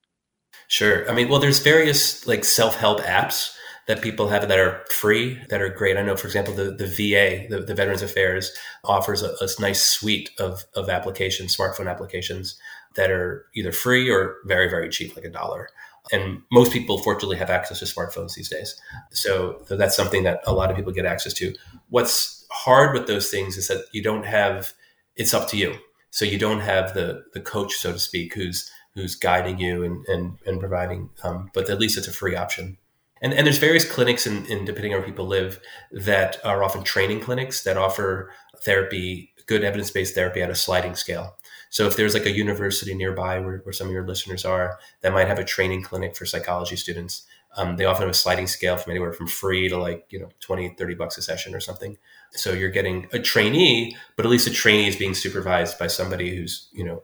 sure 0.67 1.09
i 1.09 1.13
mean 1.13 1.29
well 1.29 1.39
there's 1.39 1.59
various 1.59 2.25
like 2.27 2.43
self-help 2.43 2.99
apps 3.01 3.55
that 3.85 4.01
people 4.01 4.29
have 4.29 4.47
that 4.47 4.59
are 4.59 4.85
free 4.89 5.39
that 5.49 5.61
are 5.61 5.69
great 5.69 5.97
i 5.97 6.01
know 6.01 6.15
for 6.15 6.27
example 6.27 6.53
the, 6.53 6.71
the 6.71 6.87
va 6.87 7.47
the, 7.49 7.63
the 7.63 7.75
veterans 7.75 8.01
affairs 8.01 8.55
offers 8.83 9.21
a, 9.21 9.35
a 9.41 9.47
nice 9.59 9.83
suite 9.83 10.29
of, 10.39 10.65
of 10.75 10.89
applications 10.89 11.55
smartphone 11.55 11.89
applications 11.89 12.57
that 12.95 13.11
are 13.11 13.45
either 13.55 13.71
free 13.71 14.09
or 14.09 14.37
very 14.45 14.69
very 14.69 14.89
cheap 14.89 15.15
like 15.15 15.25
a 15.25 15.29
dollar 15.29 15.69
and 16.11 16.41
most 16.51 16.73
people, 16.73 16.97
fortunately, 16.97 17.37
have 17.37 17.49
access 17.49 17.79
to 17.79 17.85
smartphones 17.85 18.33
these 18.33 18.49
days. 18.49 18.75
So, 19.11 19.61
so 19.65 19.77
that's 19.77 19.95
something 19.95 20.23
that 20.23 20.41
a 20.45 20.53
lot 20.53 20.69
of 20.69 20.75
people 20.75 20.91
get 20.91 21.05
access 21.05 21.33
to. 21.35 21.53
What's 21.89 22.45
hard 22.51 22.93
with 22.93 23.07
those 23.07 23.29
things 23.29 23.57
is 23.57 23.67
that 23.69 23.85
you 23.93 24.03
don't 24.03 24.25
have, 24.25 24.73
it's 25.15 25.33
up 25.33 25.47
to 25.49 25.57
you. 25.57 25.75
So 26.09 26.25
you 26.25 26.37
don't 26.37 26.59
have 26.59 26.93
the, 26.93 27.23
the 27.33 27.39
coach, 27.39 27.73
so 27.75 27.93
to 27.93 27.99
speak, 27.99 28.33
who's 28.33 28.69
who's 28.95 29.15
guiding 29.15 29.59
you 29.59 29.83
and 29.83 30.05
and, 30.07 30.37
and 30.45 30.59
providing. 30.59 31.09
Um, 31.23 31.49
but 31.53 31.69
at 31.69 31.79
least 31.79 31.97
it's 31.97 32.07
a 32.07 32.13
free 32.13 32.35
option. 32.35 32.77
And, 33.23 33.33
and 33.33 33.47
there's 33.47 33.57
various 33.57 33.89
clinics 33.89 34.27
in, 34.27 34.45
in 34.47 34.65
depending 34.65 34.93
on 34.93 34.99
where 34.99 35.07
people 35.07 35.25
live 35.25 35.61
that 35.93 36.43
are 36.43 36.61
often 36.61 36.83
training 36.83 37.21
clinics 37.21 37.63
that 37.63 37.77
offer 37.77 38.31
therapy, 38.57 39.31
good 39.47 39.63
evidence 39.63 39.91
based 39.91 40.13
therapy 40.13 40.41
at 40.41 40.49
a 40.49 40.55
sliding 40.55 40.93
scale. 40.93 41.37
So 41.69 41.87
if 41.87 41.95
there's 41.95 42.13
like 42.13 42.25
a 42.25 42.31
university 42.31 42.93
nearby 42.93 43.39
where, 43.39 43.59
where 43.59 43.73
some 43.73 43.87
of 43.87 43.93
your 43.93 44.05
listeners 44.05 44.43
are 44.43 44.77
that 45.01 45.13
might 45.13 45.27
have 45.27 45.39
a 45.39 45.45
training 45.45 45.83
clinic 45.83 46.17
for 46.17 46.25
psychology 46.25 46.75
students, 46.75 47.25
um, 47.55 47.77
they 47.77 47.85
often 47.85 48.01
have 48.01 48.11
a 48.11 48.13
sliding 48.13 48.47
scale 48.47 48.77
from 48.77 48.91
anywhere 48.91 49.13
from 49.13 49.27
free 49.27 49.69
to 49.69 49.77
like, 49.77 50.05
you 50.09 50.19
know, 50.19 50.29
20, 50.41 50.75
30 50.77 50.95
bucks 50.95 51.17
a 51.17 51.21
session 51.21 51.55
or 51.55 51.59
something. 51.59 51.97
So 52.31 52.51
you're 52.51 52.69
getting 52.69 53.07
a 53.13 53.19
trainee, 53.19 53.95
but 54.17 54.25
at 54.25 54.31
least 54.31 54.47
a 54.47 54.51
trainee 54.51 54.87
is 54.87 54.95
being 54.97 55.13
supervised 55.13 55.79
by 55.79 55.87
somebody 55.87 56.35
who's, 56.35 56.67
you 56.73 56.83
know, 56.83 57.03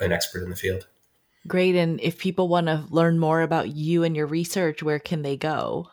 an 0.00 0.10
expert 0.10 0.42
in 0.42 0.50
the 0.50 0.56
field. 0.56 0.86
Great. 1.48 1.74
And 1.74 2.00
if 2.00 2.18
people 2.18 2.48
want 2.48 2.66
to 2.66 2.84
learn 2.90 3.18
more 3.18 3.42
about 3.42 3.74
you 3.74 4.04
and 4.04 4.14
your 4.14 4.26
research, 4.26 4.82
where 4.82 4.98
can 4.98 5.22
they 5.22 5.36
go? 5.36 5.88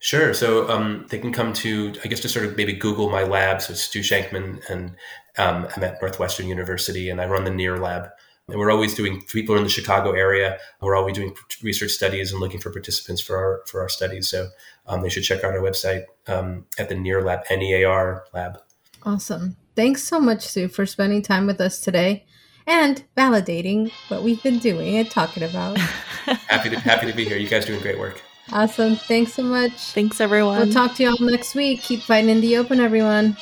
Sure. 0.00 0.32
So 0.32 0.68
um, 0.68 1.06
they 1.08 1.18
can 1.18 1.32
come 1.32 1.52
to, 1.54 1.92
I 2.04 2.08
guess, 2.08 2.20
to 2.20 2.28
sort 2.28 2.46
of 2.46 2.56
maybe 2.56 2.72
Google 2.72 3.10
my 3.10 3.22
lab. 3.22 3.60
So 3.60 3.74
Stew 3.74 4.00
Shankman, 4.00 4.68
and 4.70 4.90
um, 5.38 5.68
I'm 5.76 5.84
at 5.84 6.00
Northwestern 6.00 6.46
University, 6.46 7.10
and 7.10 7.20
I 7.20 7.26
run 7.26 7.44
the 7.44 7.50
NEAR 7.50 7.78
lab. 7.78 8.08
And 8.48 8.58
we're 8.58 8.70
always 8.70 8.94
doing 8.94 9.22
people 9.22 9.54
are 9.54 9.58
in 9.58 9.64
the 9.64 9.70
Chicago 9.70 10.12
area. 10.12 10.58
We're 10.80 10.96
always 10.96 11.16
doing 11.16 11.34
research 11.62 11.90
studies 11.90 12.32
and 12.32 12.40
looking 12.40 12.60
for 12.60 12.70
participants 12.70 13.20
for 13.20 13.36
our 13.36 13.62
for 13.66 13.80
our 13.80 13.88
studies. 13.88 14.28
So 14.28 14.48
um, 14.86 15.02
they 15.02 15.10
should 15.10 15.24
check 15.24 15.44
out 15.44 15.52
our 15.52 15.60
website 15.60 16.04
um, 16.28 16.64
at 16.78 16.88
the 16.88 16.94
NEAR 16.94 17.22
lab, 17.22 17.40
N 17.50 17.60
E 17.60 17.82
A 17.82 17.84
R 17.84 18.24
lab. 18.32 18.58
Awesome. 19.02 19.56
Thanks 19.76 20.02
so 20.02 20.18
much, 20.18 20.46
Stew, 20.46 20.68
for 20.68 20.86
spending 20.86 21.22
time 21.22 21.46
with 21.46 21.60
us 21.60 21.80
today 21.80 22.24
and 22.68 23.02
validating 23.16 23.90
what 24.08 24.22
we've 24.22 24.42
been 24.42 24.58
doing 24.58 24.98
and 24.98 25.10
talking 25.10 25.42
about. 25.42 25.78
happy 26.46 26.70
to 26.70 26.78
happy 26.78 27.06
to 27.06 27.12
be 27.12 27.24
here. 27.24 27.36
You 27.36 27.48
guys 27.48 27.64
doing 27.64 27.80
great 27.80 27.98
work. 27.98 28.22
Awesome. 28.52 28.96
Thanks 28.96 29.34
so 29.34 29.42
much. 29.42 29.72
Thanks, 29.92 30.20
everyone. 30.20 30.58
We'll 30.58 30.72
talk 30.72 30.94
to 30.96 31.02
you 31.02 31.10
all 31.10 31.16
next 31.20 31.54
week. 31.54 31.82
Keep 31.82 32.02
fighting 32.02 32.30
in 32.30 32.40
the 32.40 32.56
open, 32.56 32.80
everyone. 32.80 33.36